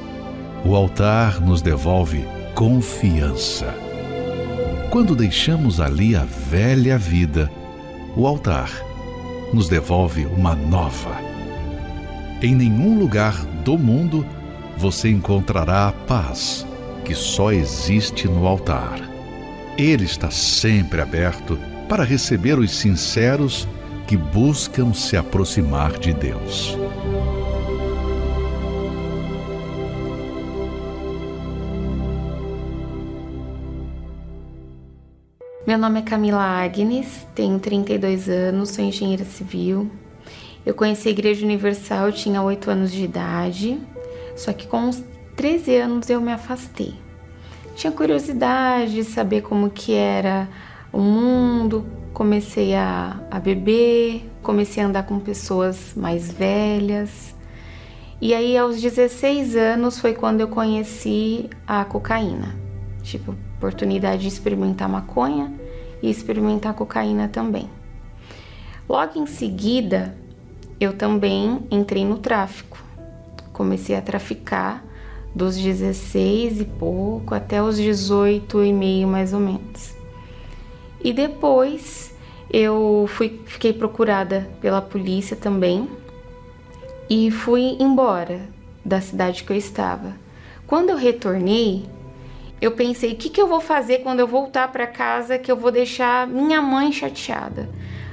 [0.63, 3.73] O altar nos devolve confiança.
[4.89, 7.51] Quando deixamos ali a velha vida,
[8.15, 8.69] o altar
[9.53, 11.17] nos devolve uma nova.
[12.41, 14.25] Em nenhum lugar do mundo
[14.77, 16.65] você encontrará a paz
[17.03, 18.99] que só existe no altar.
[19.77, 21.57] Ele está sempre aberto
[21.89, 23.67] para receber os sinceros
[24.07, 26.77] que buscam se aproximar de Deus.
[35.71, 39.89] Meu nome é Camila Agnes, tenho 32 anos, sou engenheira civil.
[40.65, 43.79] Eu conheci a Igreja Universal, tinha 8 anos de idade,
[44.35, 45.01] só que com uns
[45.37, 46.93] 13 anos eu me afastei.
[47.73, 50.49] Tinha curiosidade de saber como que era
[50.91, 57.33] o mundo, comecei a, a beber, comecei a andar com pessoas mais velhas.
[58.19, 62.59] E aí aos 16 anos foi quando eu conheci a cocaína.
[63.01, 65.60] Tive oportunidade de experimentar maconha
[66.01, 67.69] e experimentar cocaína também.
[68.87, 70.17] Logo em seguida,
[70.79, 72.77] eu também entrei no tráfico.
[73.53, 74.83] Comecei a traficar
[75.33, 79.95] dos 16 e pouco até os 18 e meio mais ou menos.
[81.03, 82.13] E depois
[82.49, 85.89] eu fui, fiquei procurada pela polícia também
[87.09, 88.41] e fui embora
[88.83, 90.15] da cidade que eu estava.
[90.67, 91.85] Quando eu retornei,
[92.61, 95.57] eu pensei: o que, que eu vou fazer quando eu voltar para casa que eu
[95.57, 97.67] vou deixar minha mãe chateada?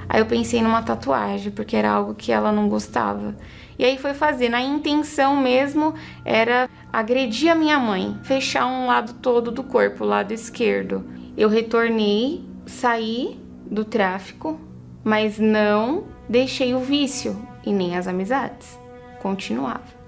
[0.09, 3.35] Aí eu pensei numa tatuagem, porque era algo que ela não gostava.
[3.77, 4.49] E aí foi fazer.
[4.49, 5.93] Na intenção mesmo
[6.25, 11.05] era agredir a minha mãe, fechar um lado todo do corpo, o lado esquerdo.
[11.37, 14.59] Eu retornei, saí do tráfico,
[15.03, 18.79] mas não deixei o vício e nem as amizades.
[19.21, 19.99] Continuava.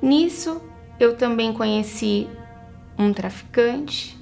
[0.00, 0.62] Nisso,
[0.98, 2.26] eu também conheci
[3.00, 4.18] um traficante,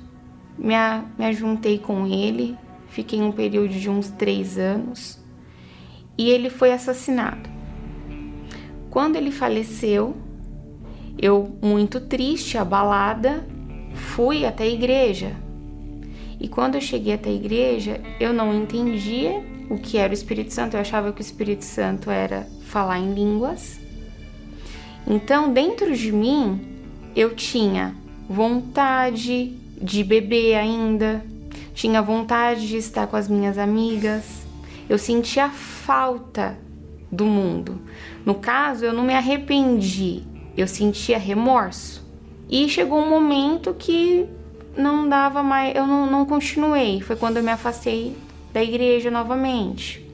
[0.57, 2.57] me, a, me ajuntei com ele,
[2.89, 5.19] fiquei um período de uns três anos
[6.17, 7.49] e ele foi assassinado.
[8.91, 10.17] Quando ele faleceu,
[11.19, 13.47] eu, muito triste, abalada,
[13.95, 15.37] fui até a igreja.
[16.41, 20.55] E quando eu cheguei até a igreja, eu não entendia o que era o Espírito
[20.55, 23.79] Santo, eu achava que o Espírito Santo era falar em línguas.
[25.07, 26.61] Então, dentro de mim,
[27.15, 27.95] eu tinha
[28.29, 31.25] vontade de beber ainda,
[31.75, 34.47] tinha vontade de estar com as minhas amigas,
[34.89, 36.59] eu sentia falta
[37.11, 37.81] do mundo.
[38.25, 40.23] No caso, eu não me arrependi,
[40.57, 42.07] eu sentia remorso.
[42.51, 44.27] E chegou um momento que
[44.77, 47.01] não dava mais, eu não, não continuei.
[47.01, 48.17] Foi quando eu me afastei
[48.53, 50.05] da igreja novamente.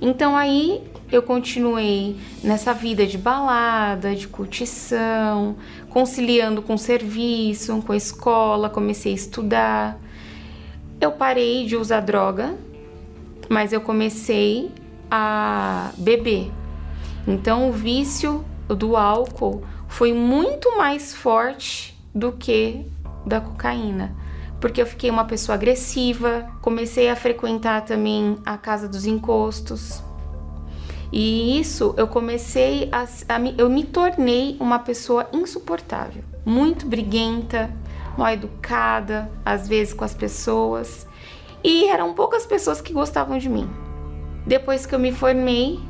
[0.00, 5.56] Então aí eu continuei nessa vida de balada, de curtição,
[5.88, 9.98] conciliando com o serviço, com a escola, comecei a estudar.
[11.00, 12.56] Eu parei de usar droga,
[13.48, 14.70] mas eu comecei
[15.10, 16.50] a beber.
[17.26, 22.86] Então o vício do álcool foi muito mais forte do que
[23.26, 24.14] da cocaína,
[24.60, 30.02] porque eu fiquei uma pessoa agressiva, comecei a frequentar também a casa dos encostos.
[31.12, 37.70] E isso eu comecei a, a eu me tornei uma pessoa insuportável, muito briguenta,
[38.16, 41.06] mal educada, às vezes com as pessoas,
[41.64, 43.68] e eram poucas pessoas que gostavam de mim.
[44.46, 45.80] Depois que eu me formei,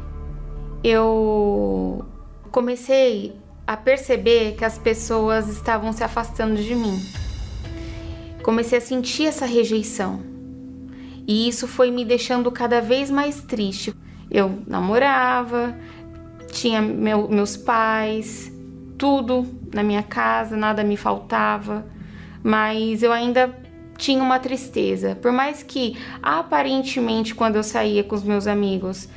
[0.83, 2.04] eu
[2.50, 6.98] comecei a perceber que as pessoas estavam se afastando de mim.
[8.42, 10.20] Comecei a sentir essa rejeição.
[11.26, 13.94] E isso foi me deixando cada vez mais triste.
[14.31, 15.77] Eu namorava,
[16.53, 18.53] tinha meu, meus pais,
[18.97, 21.87] tudo na minha casa, nada me faltava,
[22.43, 23.55] mas eu ainda
[23.97, 25.16] tinha uma tristeza.
[25.21, 29.09] Por mais que aparentemente quando eu saía com os meus amigos,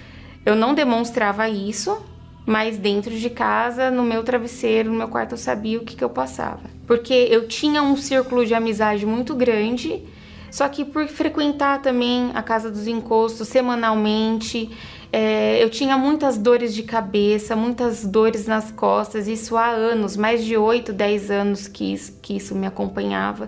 [0.46, 1.98] eu não demonstrava isso,
[2.46, 6.04] mas dentro de casa, no meu travesseiro, no meu quarto, eu sabia o que, que
[6.04, 6.62] eu passava.
[6.86, 10.04] Porque eu tinha um círculo de amizade muito grande,
[10.52, 14.70] só que por frequentar também a casa dos encostos semanalmente,
[15.16, 20.44] é, eu tinha muitas dores de cabeça, muitas dores nas costas, isso há anos, mais
[20.44, 23.48] de 8, 10 anos que isso, que isso me acompanhava.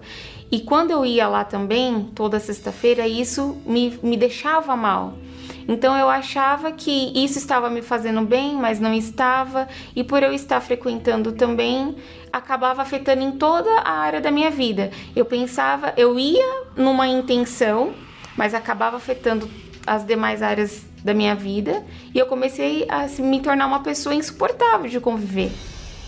[0.51, 5.15] E quando eu ia lá também, toda sexta-feira, isso me, me deixava mal.
[5.67, 10.32] Então eu achava que isso estava me fazendo bem, mas não estava, e por eu
[10.32, 11.95] estar frequentando também,
[12.32, 14.91] acabava afetando em toda a área da minha vida.
[15.15, 17.91] Eu pensava, eu ia numa intenção,
[18.38, 19.49] mas acabava afetando
[19.88, 24.89] as demais áreas da minha vida, e eu comecei a me tornar uma pessoa insuportável
[24.89, 25.51] de conviver.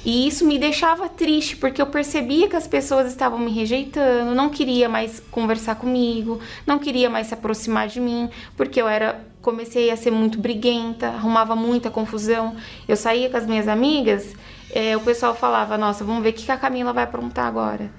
[0.03, 4.49] E isso me deixava triste, porque eu percebia que as pessoas estavam me rejeitando, não
[4.49, 9.91] queria mais conversar comigo, não queria mais se aproximar de mim, porque eu era comecei
[9.91, 12.55] a ser muito briguenta, arrumava muita confusão.
[12.87, 14.33] Eu saía com as minhas amigas,
[14.71, 17.91] é, o pessoal falava: Nossa, vamos ver o que a Camila vai aprontar agora.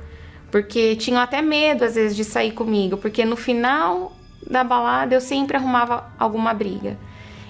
[0.51, 4.18] Porque tinham até medo, às vezes, de sair comigo, porque no final
[4.49, 6.99] da balada eu sempre arrumava alguma briga.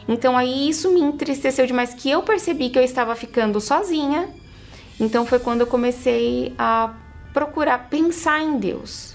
[0.07, 4.29] Então aí isso me entristeceu demais, que eu percebi que eu estava ficando sozinha
[5.01, 6.93] então foi quando eu comecei a
[7.33, 9.15] procurar pensar em Deus.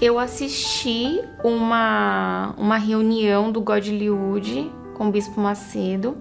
[0.00, 6.16] Eu assisti uma, uma reunião do Godlywood com o Bispo Macedo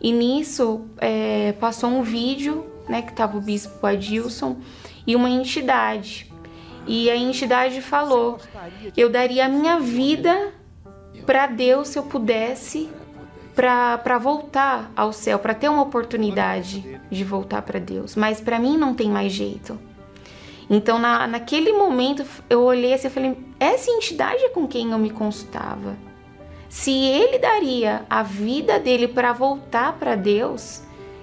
[0.00, 4.58] e nisso é, passou um vídeo, né, que tava o Bispo Adilson
[5.06, 6.29] e uma entidade.
[6.90, 8.40] E a entidade falou:
[8.96, 10.52] eu daria a minha vida
[11.24, 12.90] para Deus se eu pudesse
[13.54, 18.16] para voltar ao céu, para ter uma oportunidade de voltar para Deus.
[18.16, 19.78] Mas para mim não tem mais jeito.
[20.68, 24.98] Então, na, naquele momento, eu olhei assim e falei: essa entidade é com quem eu
[24.98, 25.96] me consultava.
[26.68, 30.82] Se ele daria a vida dele para voltar para Deus,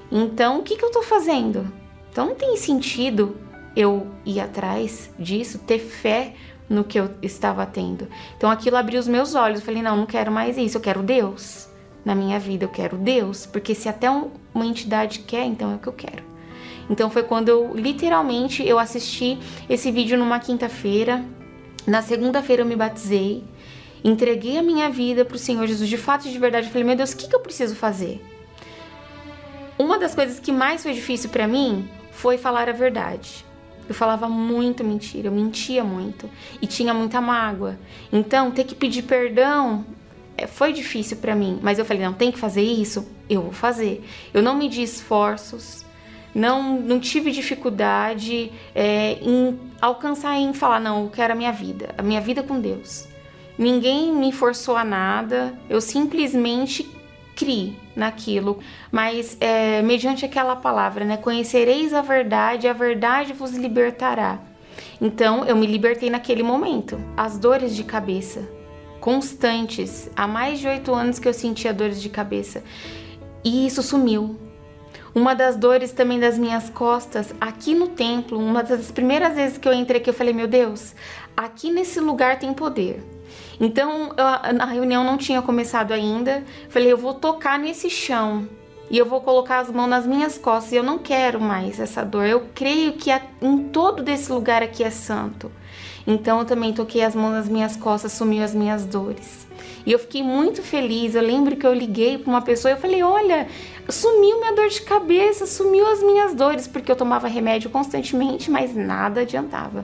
[0.10, 1.70] então o que, que eu estou fazendo?
[2.10, 3.36] Então não tem sentido
[3.78, 6.34] eu ir atrás disso, ter fé
[6.68, 8.08] no que eu estava tendo.
[8.36, 9.60] Então aquilo abriu os meus olhos.
[9.60, 11.70] Eu falei: não, não quero mais isso, eu quero Deus
[12.04, 15.78] na minha vida, eu quero Deus, porque se até uma entidade quer, então é o
[15.78, 16.24] que eu quero.
[16.90, 19.38] Então foi quando eu literalmente eu assisti
[19.70, 21.24] esse vídeo numa quinta-feira.
[21.86, 23.44] Na segunda-feira eu me batizei,
[24.04, 26.68] entreguei a minha vida para o Senhor Jesus de fato e de verdade.
[26.68, 28.26] Eu falei, meu Deus, o que, que eu preciso fazer?
[29.78, 33.46] Uma das coisas que mais foi difícil para mim foi falar a verdade.
[33.88, 36.30] Eu falava muito mentira, eu mentia muito
[36.62, 37.80] e tinha muita mágoa.
[38.12, 39.86] Então, ter que pedir perdão
[40.38, 43.08] é, foi difícil para mim, mas eu falei: não, tem que fazer isso?
[43.30, 44.06] Eu vou fazer.
[44.34, 45.84] Eu não medi esforços,
[46.34, 51.96] não, não tive dificuldade é, em alcançar em falar: não, eu quero a minha vida,
[51.98, 53.08] a minha vida com Deus.
[53.58, 56.88] Ninguém me forçou a nada, eu simplesmente
[57.38, 58.58] criei naquilo,
[58.92, 61.16] mas é, mediante aquela palavra, né?
[61.16, 64.40] Conhecereis a verdade, a verdade vos libertará.
[65.00, 67.00] Então eu me libertei naquele momento.
[67.16, 68.50] As dores de cabeça
[69.00, 72.64] constantes, há mais de oito anos que eu sentia dores de cabeça
[73.44, 74.36] e isso sumiu.
[75.14, 79.68] Uma das dores também das minhas costas, aqui no templo, uma das primeiras vezes que
[79.68, 80.94] eu entrei aqui, eu falei: Meu Deus,
[81.36, 83.17] aqui nesse lugar tem poder.
[83.60, 84.26] Então eu,
[84.62, 86.44] a reunião não tinha começado ainda.
[86.70, 88.48] Falei, eu vou tocar nesse chão
[88.90, 90.72] e eu vou colocar as mãos nas minhas costas.
[90.72, 92.26] E eu não quero mais essa dor.
[92.26, 93.10] Eu creio que
[93.42, 95.52] em todo desse lugar aqui é santo.
[96.06, 99.46] Então eu também toquei as mãos nas minhas costas, sumiu as minhas dores.
[99.86, 101.16] E eu fiquei muito feliz.
[101.16, 103.48] Eu lembro que eu liguei para uma pessoa e eu falei: Olha,
[103.90, 108.76] sumiu minha dor de cabeça, sumiu as minhas dores, porque eu tomava remédio constantemente, mas
[108.76, 109.84] nada adiantava.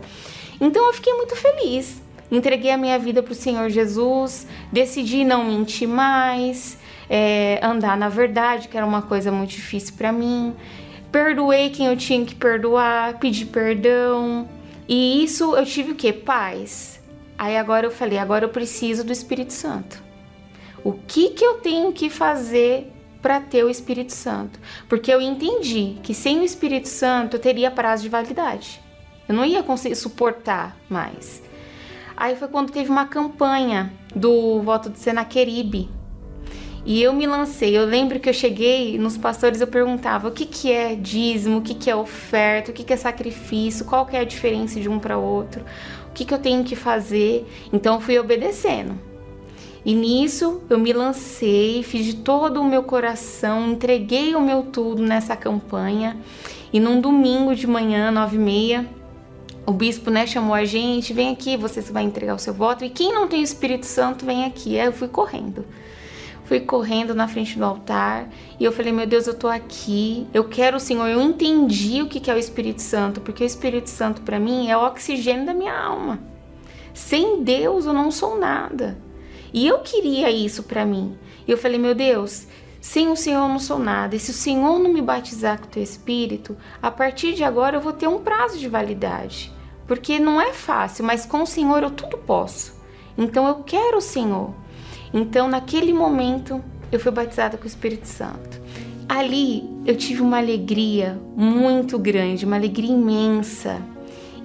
[0.62, 2.03] Então eu fiquei muito feliz
[2.38, 6.78] entreguei a minha vida para o Senhor Jesus, decidi não mentir mais,
[7.10, 10.56] é, andar na verdade, que era uma coisa muito difícil para mim.
[11.12, 14.50] Perdoei quem eu tinha que perdoar, pedi perdão.
[14.88, 16.12] E isso eu tive o que?
[16.12, 17.00] Paz.
[17.38, 20.02] Aí agora eu falei, agora eu preciso do Espírito Santo.
[20.84, 24.60] O que que eu tenho que fazer para ter o Espírito Santo?
[24.90, 28.82] Porque eu entendi que sem o Espírito Santo eu teria prazo de validade.
[29.30, 31.43] Eu não ia conseguir suportar mais.
[32.24, 35.90] Aí foi quando teve uma campanha do voto de Senaqueribe.
[36.86, 37.78] E eu me lancei.
[37.78, 41.62] Eu lembro que eu cheguei nos pastores, eu perguntava o que, que é dízimo, o
[41.62, 44.88] que, que é oferta, o que, que é sacrifício, qual que é a diferença de
[44.88, 45.66] um para outro,
[46.10, 47.46] o que, que eu tenho que fazer.
[47.74, 48.98] Então fui obedecendo.
[49.84, 55.04] E nisso eu me lancei, fiz de todo o meu coração, entreguei o meu tudo
[55.04, 56.16] nessa campanha.
[56.72, 59.03] E num domingo de manhã, nove e meia,
[59.66, 62.84] o bispo né, chamou a gente, vem aqui, você vai entregar o seu voto.
[62.84, 64.78] E quem não tem o Espírito Santo, vem aqui.
[64.80, 65.66] Aí eu fui correndo.
[66.46, 70.44] Fui correndo na frente do altar e eu falei: Meu Deus, eu tô aqui, eu
[70.44, 71.08] quero o Senhor.
[71.08, 74.76] Eu entendi o que é o Espírito Santo, porque o Espírito Santo para mim é
[74.76, 76.20] o oxigênio da minha alma.
[76.94, 78.98] Sem Deus eu não sou nada.
[79.54, 81.18] E eu queria isso para mim.
[81.48, 82.46] E eu falei: Meu Deus,
[82.84, 84.14] sem o Senhor eu não sou nada.
[84.14, 87.78] E se o Senhor não me batizar com o teu Espírito, a partir de agora
[87.78, 89.54] eu vou ter um prazo de validade
[89.88, 92.74] porque não é fácil, mas com o Senhor eu tudo posso.
[93.18, 94.54] Então eu quero o Senhor.
[95.14, 96.62] Então naquele momento
[96.92, 98.62] eu fui batizada com o Espírito Santo.
[99.08, 103.82] Ali eu tive uma alegria muito grande, uma alegria imensa.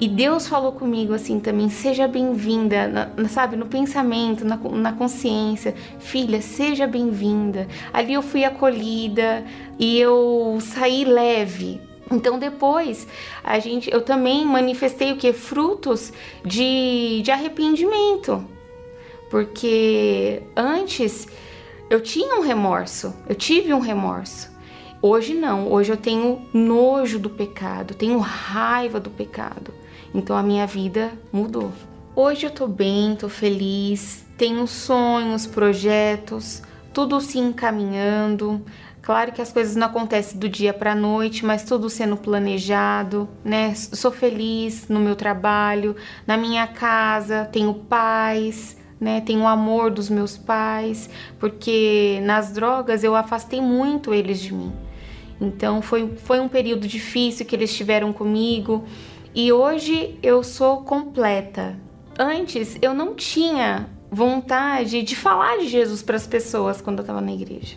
[0.00, 5.74] E Deus falou comigo assim também: seja bem-vinda, sabe, no pensamento, na, na consciência.
[5.98, 7.66] Filha, seja bem-vinda.
[7.92, 9.44] Ali eu fui acolhida
[9.78, 11.80] e eu saí leve,
[12.10, 13.06] então depois
[13.42, 16.12] a gente, eu também manifestei o que frutos
[16.44, 18.44] de, de arrependimento,
[19.30, 21.26] porque antes
[21.90, 24.56] eu tinha um remorso, eu tive um remorso.
[25.00, 29.72] Hoje não, hoje eu tenho nojo do pecado, tenho raiva do pecado.
[30.14, 31.72] Então a minha vida mudou.
[32.14, 38.64] Hoje eu tô bem, tô feliz, tenho sonhos, projetos, tudo se encaminhando.
[39.00, 43.74] Claro que as coisas não acontecem do dia para noite, mas tudo sendo planejado, né?
[43.74, 45.94] Sou feliz no meu trabalho,
[46.26, 49.20] na minha casa, tenho paz, né?
[49.20, 54.72] Tenho o amor dos meus pais, porque nas drogas eu afastei muito eles de mim.
[55.40, 58.84] Então foi, foi um período difícil que eles tiveram comigo
[59.34, 61.78] e hoje eu sou completa.
[62.18, 67.20] Antes eu não tinha vontade de falar de Jesus para as pessoas quando eu estava
[67.20, 67.76] na igreja.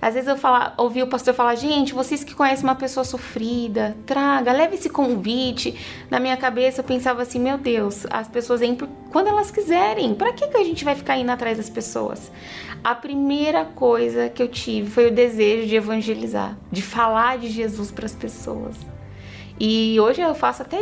[0.00, 3.96] Às vezes eu fala, ouvi o pastor falar, gente, vocês que conhecem uma pessoa sofrida,
[4.04, 5.74] traga, leve esse convite.
[6.10, 8.76] Na minha cabeça eu pensava assim, meu Deus, as pessoas vêm
[9.10, 10.14] quando elas quiserem.
[10.14, 12.30] Para que, que a gente vai ficar indo atrás das pessoas?
[12.84, 17.90] A primeira coisa que eu tive foi o desejo de evangelizar, de falar de Jesus
[17.90, 18.76] para as pessoas.
[19.58, 20.78] E hoje eu faço até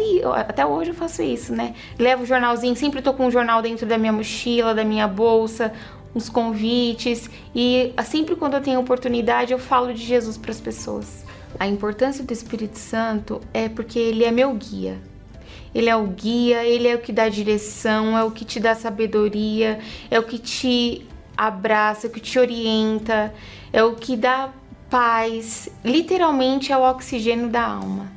[0.48, 1.74] até hoje eu faço isso, né?
[1.98, 5.72] Levo o jornalzinho, sempre tô com um jornal dentro da minha mochila, da minha bolsa,
[6.14, 11.24] uns convites e sempre quando eu tenho oportunidade eu falo de Jesus para as pessoas.
[11.58, 14.98] A importância do Espírito Santo é porque ele é meu guia.
[15.72, 18.74] Ele é o guia, ele é o que dá direção, é o que te dá
[18.74, 21.06] sabedoria, é o que te
[21.36, 23.34] abraça, é o que te orienta,
[23.72, 24.50] é o que dá
[24.88, 28.13] paz, literalmente é o oxigênio da alma.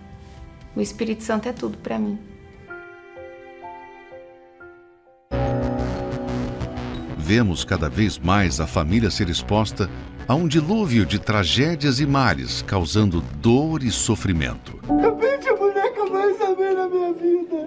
[0.77, 2.19] O Espírito Santo é tudo para mim.
[7.17, 9.89] Vemos cada vez mais a família ser exposta
[10.27, 14.79] a um dilúvio de tragédias e males, causando dor e sofrimento.
[15.01, 17.57] Repente a boneca mais saber na minha vida.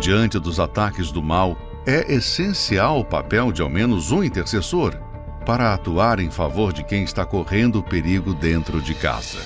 [0.00, 1.54] Diante dos ataques do mal,
[1.86, 5.03] é essencial o papel de ao menos um intercessor
[5.44, 9.38] para atuar em favor de quem está correndo perigo dentro de casa.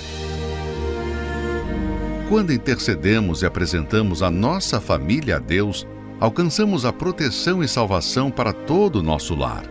[2.28, 5.86] Quando intercedemos e apresentamos a nossa família a Deus,
[6.20, 9.64] alcançamos a proteção e salvação para todo o nosso lar.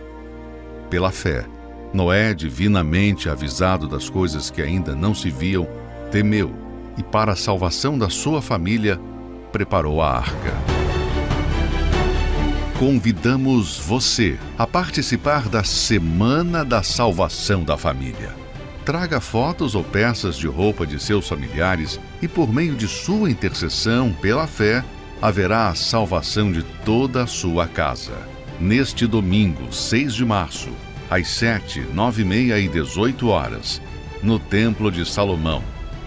[0.90, 1.46] Pela fé,
[1.92, 5.66] Noé, divinamente avisado das coisas que ainda não se viam,
[6.10, 6.52] temeu
[6.96, 9.00] e, para a salvação da sua família,
[9.52, 10.57] preparou a arca.
[12.78, 18.32] Convidamos você a participar da Semana da Salvação da Família.
[18.84, 24.12] Traga fotos ou peças de roupa de seus familiares e, por meio de sua intercessão
[24.12, 24.84] pela fé,
[25.20, 28.16] haverá a salvação de toda a sua casa.
[28.60, 30.70] Neste domingo, 6 de março,
[31.10, 33.82] às 7, 9 e meia e 18 horas,
[34.22, 35.64] no Templo de Salomão,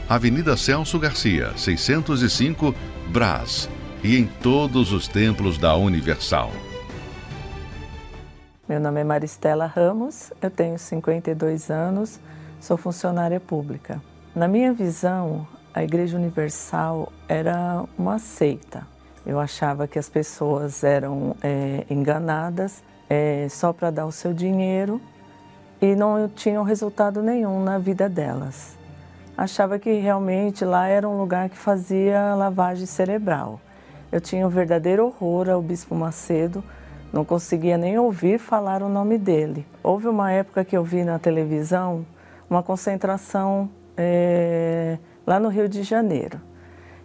[0.07, 2.73] Avenida Celso Garcia, 605,
[3.09, 3.67] Brás,
[4.03, 6.51] e em todos os templos da Universal.
[8.67, 12.19] Meu nome é Maristela Ramos, eu tenho 52 anos
[12.61, 14.01] sou funcionária pública.
[14.35, 18.87] Na minha visão, a Igreja Universal era uma seita.
[19.25, 25.01] Eu achava que as pessoas eram é, enganadas é, só para dar o seu dinheiro
[25.81, 28.77] e não tinham resultado nenhum na vida delas.
[29.35, 33.59] Achava que realmente lá era um lugar que fazia lavagem cerebral.
[34.11, 36.61] Eu tinha um verdadeiro horror ao Bispo Macedo,
[37.13, 39.65] não conseguia nem ouvir falar o nome dele.
[39.81, 42.05] Houve uma época que eu vi na televisão
[42.49, 46.41] uma concentração é, lá no Rio de Janeiro.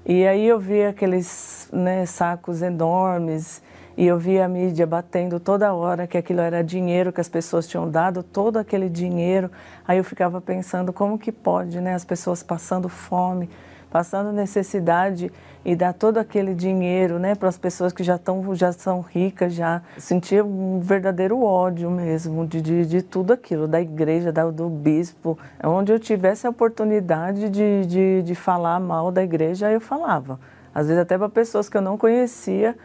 [0.05, 3.63] E aí eu vi aqueles né, sacos enormes
[3.97, 7.69] e eu vi a mídia batendo toda hora que aquilo era dinheiro, que as pessoas
[7.69, 9.51] tinham dado todo aquele dinheiro.
[9.87, 13.49] Aí eu ficava pensando como que pode, né, as pessoas passando fome,
[13.97, 15.33] passando necessidade
[15.65, 19.55] e dar todo aquele dinheiro, né, para as pessoas que já estão já são ricas
[19.55, 19.81] já.
[19.97, 25.39] Sentia um verdadeiro ódio mesmo de, de, de tudo aquilo da igreja, da, do bispo,
[25.65, 30.39] onde eu tivesse a oportunidade de, de, de falar mal da igreja eu falava,
[30.75, 32.77] às vezes até para pessoas que eu não conhecia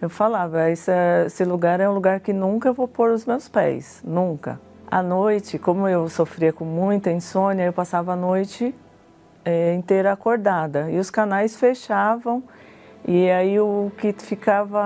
[0.00, 0.92] eu falava esse,
[1.26, 4.60] esse lugar é um lugar que nunca vou pôr os meus pés, nunca.
[4.88, 8.72] À noite, como eu sofria com muita insônia, eu passava a noite
[9.44, 10.90] é, inteira acordada.
[10.90, 12.42] E os canais fechavam
[13.06, 14.82] e aí o que ficava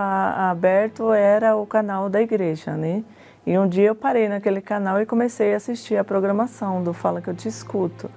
[0.50, 3.02] aberto era o canal da igreja, né?
[3.46, 7.20] E um dia eu parei naquele canal e comecei a assistir a programação do Fala
[7.20, 8.10] que eu te escuto.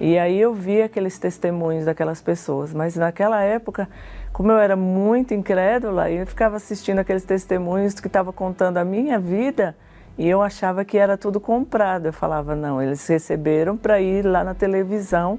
[0.00, 3.88] E aí eu vi aqueles testemunhos daquelas pessoas, mas naquela época,
[4.32, 9.18] como eu era muito incrédula, eu ficava assistindo aqueles testemunhos que estavam contando a minha
[9.18, 9.76] vida
[10.16, 12.06] e eu achava que era tudo comprado.
[12.06, 15.38] Eu falava, não, eles receberam para ir lá na televisão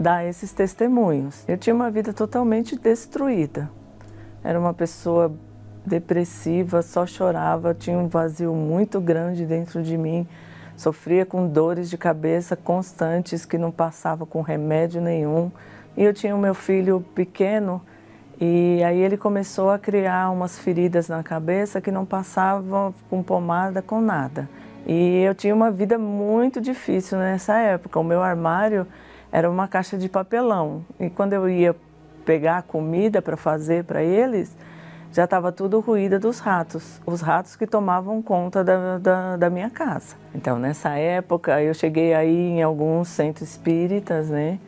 [0.00, 1.44] dar esses testemunhos.
[1.46, 3.70] Eu tinha uma vida totalmente destruída.
[4.42, 5.30] Era uma pessoa
[5.84, 10.26] depressiva, só chorava, tinha um vazio muito grande dentro de mim,
[10.74, 15.52] sofria com dores de cabeça constantes que não passava com remédio nenhum.
[15.94, 17.82] E eu tinha o meu filho pequeno
[18.40, 23.82] e aí ele começou a criar umas feridas na cabeça que não passavam com pomada,
[23.82, 24.48] com nada.
[24.86, 28.00] E eu tinha uma vida muito difícil nessa época.
[28.00, 28.86] O meu armário
[29.32, 30.84] era uma caixa de papelão.
[30.98, 31.74] E quando eu ia
[32.24, 34.56] pegar comida para fazer para eles,
[35.12, 39.68] já estava tudo ruída dos ratos, os ratos que tomavam conta da, da, da, minha
[39.68, 40.14] casa.
[40.34, 44.58] Então, nessa época, eu cheguei aí em alguns centros espíritas, né?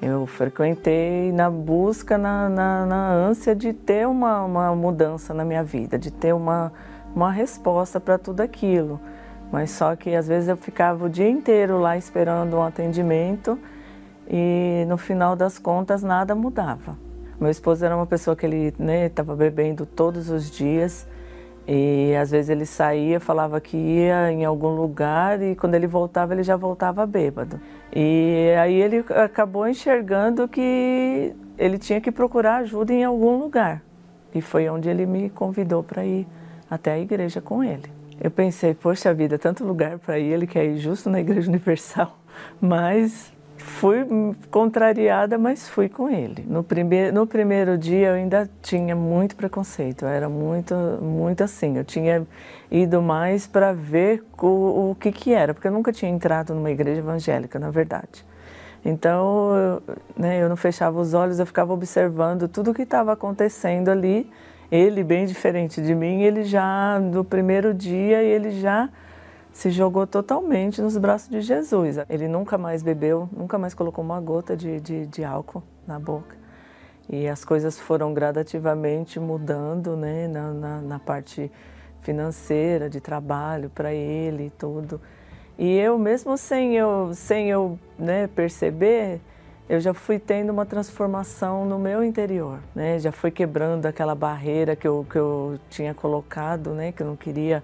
[0.00, 5.64] Eu frequentei na busca, na, na, na ânsia de ter uma, uma mudança na minha
[5.64, 6.70] vida, de ter uma,
[7.14, 9.00] uma resposta para tudo aquilo.
[9.50, 13.58] Mas só que às vezes eu ficava o dia inteiro lá esperando um atendimento
[14.28, 16.96] e no final das contas nada mudava.
[17.40, 21.06] Meu esposo era uma pessoa que ele estava né, bebendo todos os dias
[21.68, 26.32] e às vezes ele saía, falava que ia em algum lugar e quando ele voltava
[26.32, 27.60] ele já voltava bêbado.
[27.94, 33.82] E aí ele acabou enxergando que ele tinha que procurar ajuda em algum lugar.
[34.34, 36.26] E foi onde ele me convidou para ir
[36.70, 37.90] até a igreja com ele.
[38.20, 42.18] Eu pensei, poxa vida, tanto lugar para ir, ele quer ir justo na Igreja Universal,
[42.60, 43.32] mas
[43.66, 44.06] fui
[44.50, 46.44] contrariada, mas fui com ele.
[46.48, 51.76] No primeiro, no primeiro dia eu ainda tinha muito preconceito, eu era muito, muito assim.
[51.76, 52.26] Eu tinha
[52.70, 56.70] ido mais para ver o, o que, que era, porque eu nunca tinha entrado numa
[56.70, 58.24] igreja evangélica, na verdade.
[58.84, 59.82] Então,
[60.16, 64.30] né, eu não fechava os olhos, eu ficava observando tudo o que estava acontecendo ali.
[64.70, 68.88] Ele, bem diferente de mim, ele já, no primeiro dia, ele já
[69.56, 71.96] se jogou totalmente nos braços de Jesus.
[72.10, 76.36] Ele nunca mais bebeu, nunca mais colocou uma gota de, de, de álcool na boca.
[77.08, 81.50] E as coisas foram gradativamente mudando né, na, na, na parte
[82.02, 85.00] financeira, de trabalho para ele e tudo.
[85.56, 89.22] E eu, mesmo sem eu, sem eu né, perceber,
[89.70, 92.98] eu já fui tendo uma transformação no meu interior, né?
[92.98, 96.92] Já fui quebrando aquela barreira que eu, que eu tinha colocado, né?
[96.92, 97.62] Que eu não queria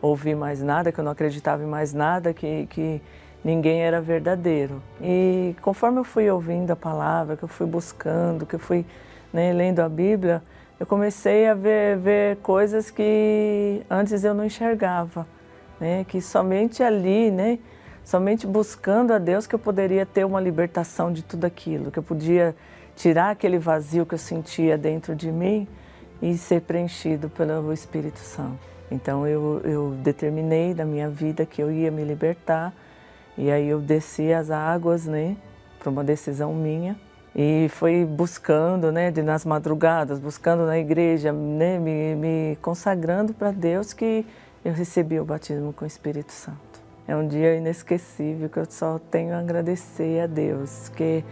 [0.00, 3.02] ouvir mais nada, que eu não acreditava em mais nada, que, que
[3.44, 4.82] ninguém era verdadeiro.
[5.00, 8.84] E conforme eu fui ouvindo a palavra, que eu fui buscando, que eu fui
[9.32, 10.42] né, lendo a Bíblia,
[10.78, 15.26] eu comecei a ver, ver coisas que antes eu não enxergava,
[15.78, 16.04] né?
[16.08, 17.58] Que somente ali, né?
[18.02, 22.02] Somente buscando a Deus que eu poderia ter uma libertação de tudo aquilo, que eu
[22.02, 22.56] podia
[22.96, 25.68] tirar aquele vazio que eu sentia dentro de mim
[26.22, 28.58] e ser preenchido pelo Espírito Santo.
[28.90, 32.74] Então eu, eu determinei da minha vida que eu ia me libertar
[33.38, 35.36] e aí eu desci as águas, né,
[35.78, 36.96] para uma decisão minha
[37.34, 43.52] e fui buscando, né, de, nas madrugadas, buscando na igreja, né, me, me consagrando para
[43.52, 44.26] Deus que
[44.64, 46.58] eu recebi o batismo com o Espírito Santo.
[47.06, 51.24] É um dia inesquecível que eu só tenho a agradecer a Deus, que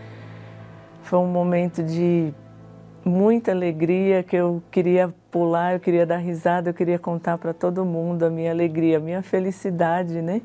[1.02, 2.32] foi um momento de
[3.08, 7.84] muita alegria que eu queria pular, eu queria dar risada, eu queria contar para todo
[7.84, 10.42] mundo a minha alegria, a minha felicidade, né?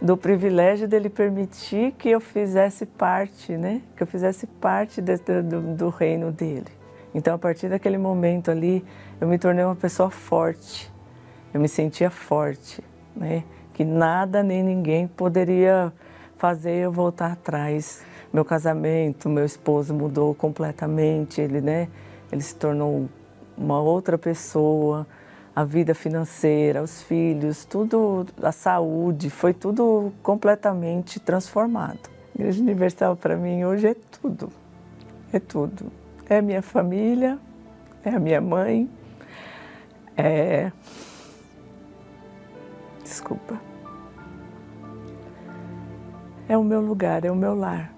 [0.00, 3.82] Do privilégio dele permitir que eu fizesse parte, né?
[3.96, 6.70] Que eu fizesse parte de, do, do reino dele.
[7.14, 8.84] Então, a partir daquele momento ali,
[9.20, 10.92] eu me tornei uma pessoa forte.
[11.52, 12.82] Eu me sentia forte,
[13.14, 13.42] né?
[13.74, 15.92] Que nada nem ninguém poderia
[16.36, 18.04] fazer eu voltar atrás.
[18.32, 21.88] Meu casamento, meu esposo mudou completamente, ele, né?
[22.30, 23.08] Ele se tornou
[23.56, 25.06] uma outra pessoa,
[25.56, 32.08] a vida financeira, os filhos, tudo, a saúde, foi tudo completamente transformado.
[32.08, 34.50] A Igreja Universal para mim hoje é tudo,
[35.32, 35.90] é tudo.
[36.28, 37.38] É a minha família,
[38.04, 38.88] é a minha mãe,
[40.16, 40.70] é.
[43.02, 43.58] Desculpa.
[46.48, 47.92] É o meu lugar, é o meu lar,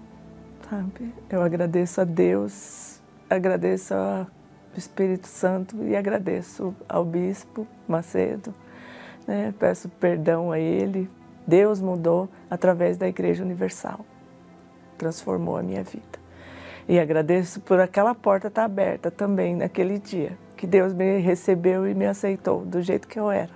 [0.70, 1.12] sabe?
[1.28, 4.26] Eu agradeço a Deus, agradeço a
[4.72, 8.54] do Espírito Santo e agradeço ao Bispo Macedo,
[9.26, 9.52] né?
[9.58, 11.10] peço perdão a ele.
[11.44, 14.06] Deus mudou através da Igreja Universal,
[14.96, 16.20] transformou a minha vida.
[16.88, 21.94] E agradeço por aquela porta estar aberta também naquele dia, que Deus me recebeu e
[21.94, 23.50] me aceitou do jeito que eu era.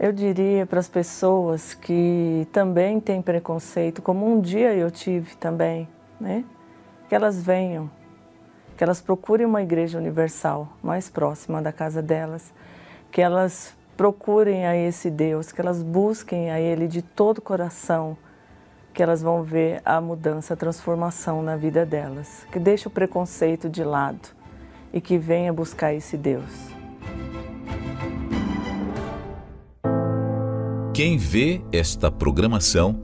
[0.00, 5.88] Eu diria para as pessoas que também têm preconceito, como um dia eu tive também,
[6.20, 6.44] né?
[7.08, 7.90] que elas venham
[8.76, 12.52] que elas procurem uma igreja universal mais próxima da casa delas,
[13.10, 18.16] que elas procurem a esse Deus, que elas busquem a Ele de todo o coração,
[18.92, 22.46] que elas vão ver a mudança, a transformação na vida delas.
[22.50, 24.28] Que deixe o preconceito de lado
[24.92, 26.44] e que venha buscar esse Deus.
[30.92, 33.03] Quem vê esta programação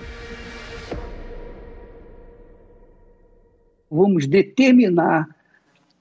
[3.91, 5.27] Vamos determinar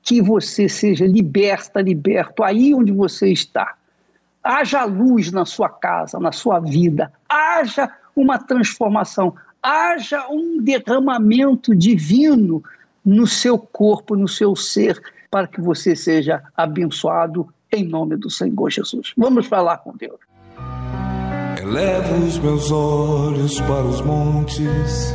[0.02, 3.74] que você seja liberta, liberto aí onde você está.
[4.42, 12.62] Haja luz na sua casa, na sua vida, haja uma transformação, haja um derramamento divino
[13.04, 18.70] no seu corpo, no seu ser, para que você seja abençoado em nome do Senhor
[18.70, 19.12] Jesus.
[19.16, 20.18] Vamos falar com Deus.
[21.60, 25.14] Elevo os meus olhos para os montes,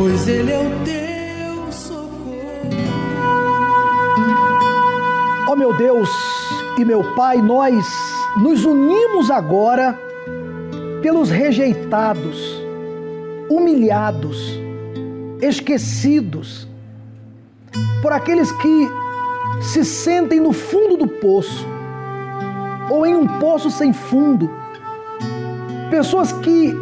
[0.00, 2.40] Pois ele é o teu socorro.
[5.46, 6.08] Ó oh, meu Deus
[6.78, 7.86] e meu Pai, nós
[8.38, 9.98] nos unimos agora
[11.02, 12.38] pelos rejeitados,
[13.50, 14.58] humilhados,
[15.42, 16.66] esquecidos,
[18.00, 18.88] por aqueles que
[19.60, 21.66] se sentem no fundo do poço
[22.88, 24.50] ou em um poço sem fundo,
[25.90, 26.74] pessoas que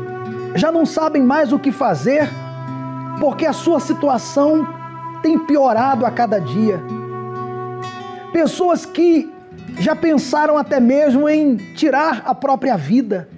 [0.55, 2.31] já não sabem mais o que fazer
[3.21, 4.67] porque a sua situação
[5.23, 6.81] tem piorado a cada dia.
[8.33, 9.33] Pessoas que
[9.79, 13.29] já pensaram até mesmo em tirar a própria vida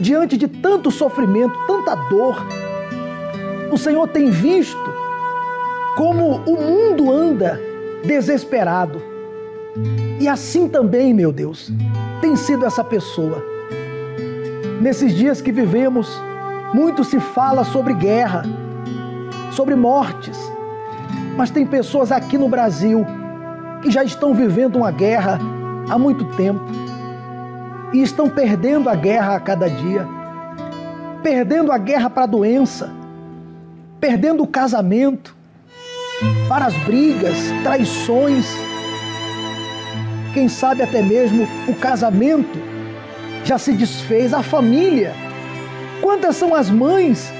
[0.00, 2.36] diante de tanto sofrimento, tanta dor,
[3.72, 4.94] o Senhor tem visto
[5.96, 7.60] como o mundo anda
[8.04, 9.00] desesperado.
[10.20, 11.70] E assim também, meu Deus,
[12.20, 13.42] tem sido essa pessoa.
[14.80, 16.20] Nesses dias que vivemos,
[16.76, 18.42] muito se fala sobre guerra,
[19.50, 20.38] sobre mortes,
[21.34, 23.02] mas tem pessoas aqui no Brasil
[23.80, 25.38] que já estão vivendo uma guerra
[25.88, 26.60] há muito tempo
[27.94, 30.06] e estão perdendo a guerra a cada dia,
[31.22, 32.92] perdendo a guerra para a doença,
[33.98, 35.34] perdendo o casamento,
[36.46, 38.46] para as brigas, traições,
[40.34, 42.58] quem sabe até mesmo o casamento
[43.44, 45.25] já se desfez, a família
[46.00, 47.32] Quantas são as mães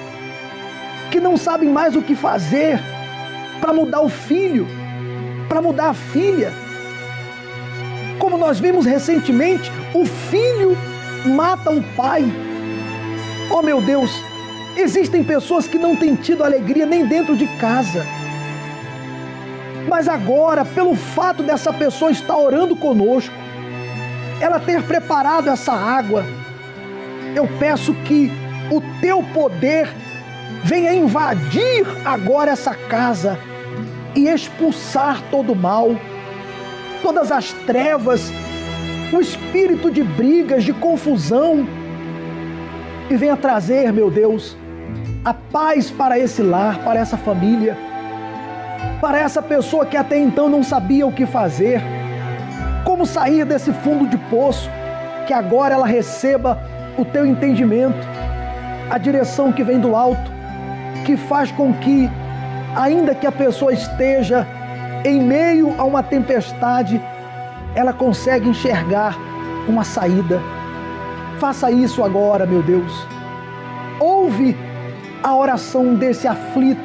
[1.11, 2.81] que não sabem mais o que fazer
[3.61, 4.67] para mudar o filho,
[5.49, 6.53] para mudar a filha?
[8.19, 10.77] Como nós vimos recentemente, o filho
[11.25, 12.25] mata o pai.
[13.51, 14.11] Oh meu Deus,
[14.77, 18.05] existem pessoas que não têm tido alegria nem dentro de casa.
[19.89, 23.33] Mas agora, pelo fato dessa pessoa estar orando conosco,
[24.41, 26.25] ela ter preparado essa água,
[27.35, 28.31] eu peço que
[28.71, 29.89] o teu poder
[30.65, 33.39] venha invadir agora essa casa
[34.15, 35.91] e expulsar todo o mal,
[37.03, 38.33] todas as trevas,
[39.13, 41.67] o espírito de brigas, de confusão,
[43.09, 44.57] e venha trazer, meu Deus,
[45.25, 47.77] a paz para esse lar, para essa família,
[49.01, 51.81] para essa pessoa que até então não sabia o que fazer,
[52.85, 54.69] como sair desse fundo de poço,
[55.27, 56.59] que agora ela receba
[56.97, 58.16] o teu entendimento,
[58.91, 60.31] a direção que vem do alto,
[61.05, 62.11] que faz com que,
[62.75, 64.47] ainda que a pessoa esteja
[65.05, 67.01] em meio a uma tempestade,
[67.75, 69.17] ela consegue enxergar
[69.69, 70.41] uma saída.
[71.39, 73.07] Faça isso agora, meu Deus.
[74.01, 74.57] Ouve
[75.23, 76.81] a oração desse aflito,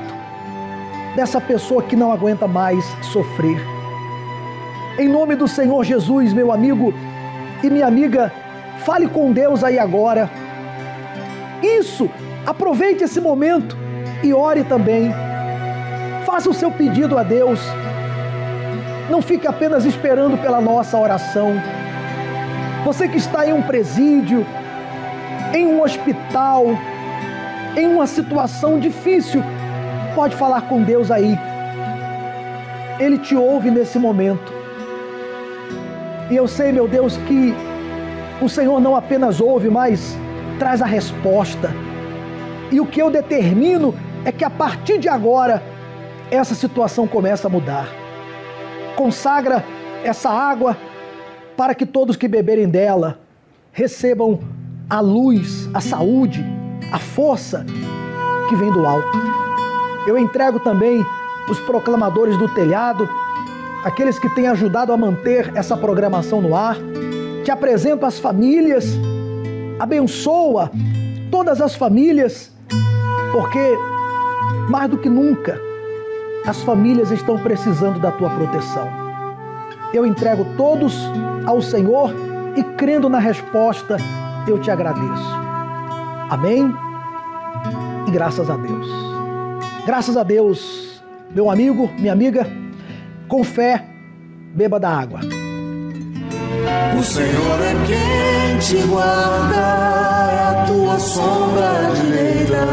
[1.15, 3.61] dessa pessoa que não aguenta mais sofrer.
[4.97, 6.93] Em nome do Senhor Jesus, meu amigo
[7.63, 8.31] e minha amiga,
[8.79, 10.29] fale com Deus aí agora.
[11.61, 12.09] Isso,
[12.45, 13.77] aproveite esse momento
[14.23, 15.13] e ore também.
[16.25, 17.59] Faça o seu pedido a Deus.
[19.09, 21.53] Não fique apenas esperando pela nossa oração.
[22.85, 24.45] Você que está em um presídio,
[25.53, 26.65] em um hospital,
[27.75, 29.43] em uma situação difícil,
[30.15, 31.37] pode falar com Deus aí.
[32.99, 34.53] Ele te ouve nesse momento.
[36.29, 37.53] E eu sei, meu Deus, que
[38.41, 40.17] o Senhor não apenas ouve, mas
[40.61, 41.71] traz a resposta.
[42.71, 45.59] E o que eu determino é que a partir de agora
[46.29, 47.87] essa situação começa a mudar.
[48.95, 49.65] Consagra
[50.03, 50.77] essa água
[51.57, 53.17] para que todos que beberem dela
[53.71, 54.39] recebam
[54.87, 56.45] a luz, a saúde,
[56.93, 57.65] a força
[58.47, 59.17] que vem do alto.
[60.05, 61.03] Eu entrego também
[61.49, 63.09] os proclamadores do telhado,
[63.83, 66.77] aqueles que têm ajudado a manter essa programação no ar.
[67.43, 68.95] Te apresento as famílias,
[69.81, 70.71] abençoa
[71.31, 72.51] todas as famílias,
[73.31, 73.75] porque
[74.69, 75.59] mais do que nunca
[76.45, 78.87] as famílias estão precisando da tua proteção.
[79.91, 80.95] Eu entrego todos
[81.47, 82.13] ao Senhor
[82.55, 83.97] e crendo na resposta,
[84.47, 85.31] eu te agradeço.
[86.29, 86.71] Amém?
[88.07, 88.87] E graças a Deus.
[89.85, 91.03] Graças a Deus,
[91.33, 92.45] meu amigo, minha amiga,
[93.27, 93.83] com fé,
[94.53, 95.21] beba da água.
[96.97, 99.55] O Senhor é quem te guarda,
[100.31, 102.67] é a tua sombra direita.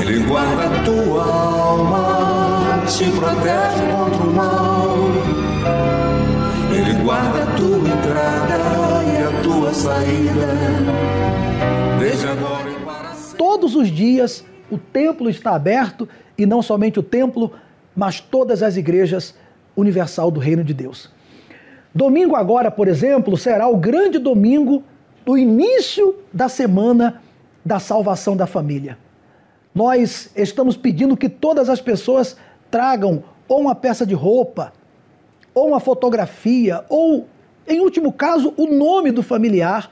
[0.00, 4.96] Ele guarda a tua alma, te protege contra o mal.
[6.74, 10.54] Ele guarda a tua entrada e a tua saída,
[12.00, 13.14] desde agora e para.
[13.36, 17.52] Todos os dias o templo está aberto e não somente o templo,
[17.94, 19.34] mas todas as igrejas
[19.76, 21.17] universal do Reino de Deus.
[21.94, 24.82] Domingo agora, por exemplo, será o grande domingo
[25.24, 27.20] do início da semana
[27.64, 28.98] da salvação da família.
[29.74, 32.36] Nós estamos pedindo que todas as pessoas
[32.70, 34.72] tragam ou uma peça de roupa,
[35.54, 37.26] ou uma fotografia, ou,
[37.66, 39.90] em último caso, o nome do familiar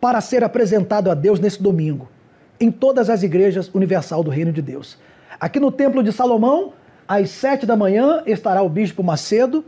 [0.00, 2.08] para ser apresentado a Deus nesse domingo,
[2.60, 4.98] em todas as igrejas universal do Reino de Deus.
[5.40, 6.72] Aqui no Templo de Salomão,
[7.08, 9.64] às sete da manhã, estará o Bispo Macedo,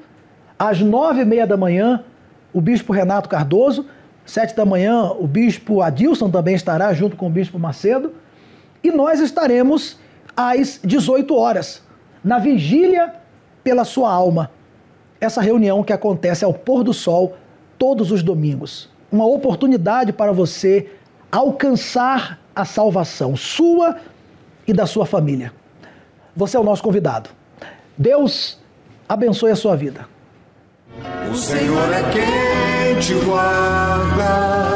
[0.58, 2.04] às nove e meia da manhã,
[2.52, 3.86] o Bispo Renato Cardoso,
[4.24, 8.12] sete da manhã, o Bispo Adilson também estará junto com o Bispo Macedo,
[8.82, 9.98] e nós estaremos
[10.36, 11.82] às 18 horas,
[12.22, 13.14] na vigília
[13.62, 14.50] pela sua alma.
[15.20, 17.36] Essa reunião que acontece ao pôr do sol
[17.78, 18.90] todos os domingos.
[19.10, 20.90] Uma oportunidade para você
[21.30, 23.96] alcançar a salvação sua
[24.66, 25.52] e da sua família.
[26.36, 27.30] Você é o nosso convidado.
[27.96, 28.58] Deus
[29.08, 30.13] abençoe a sua vida.
[31.30, 34.68] O Senhor é quem te guarda,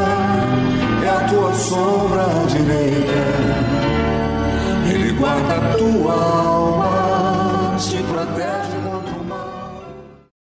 [1.05, 3.25] é a tua sombra direita.
[4.93, 6.58] Ele guarda a tua alma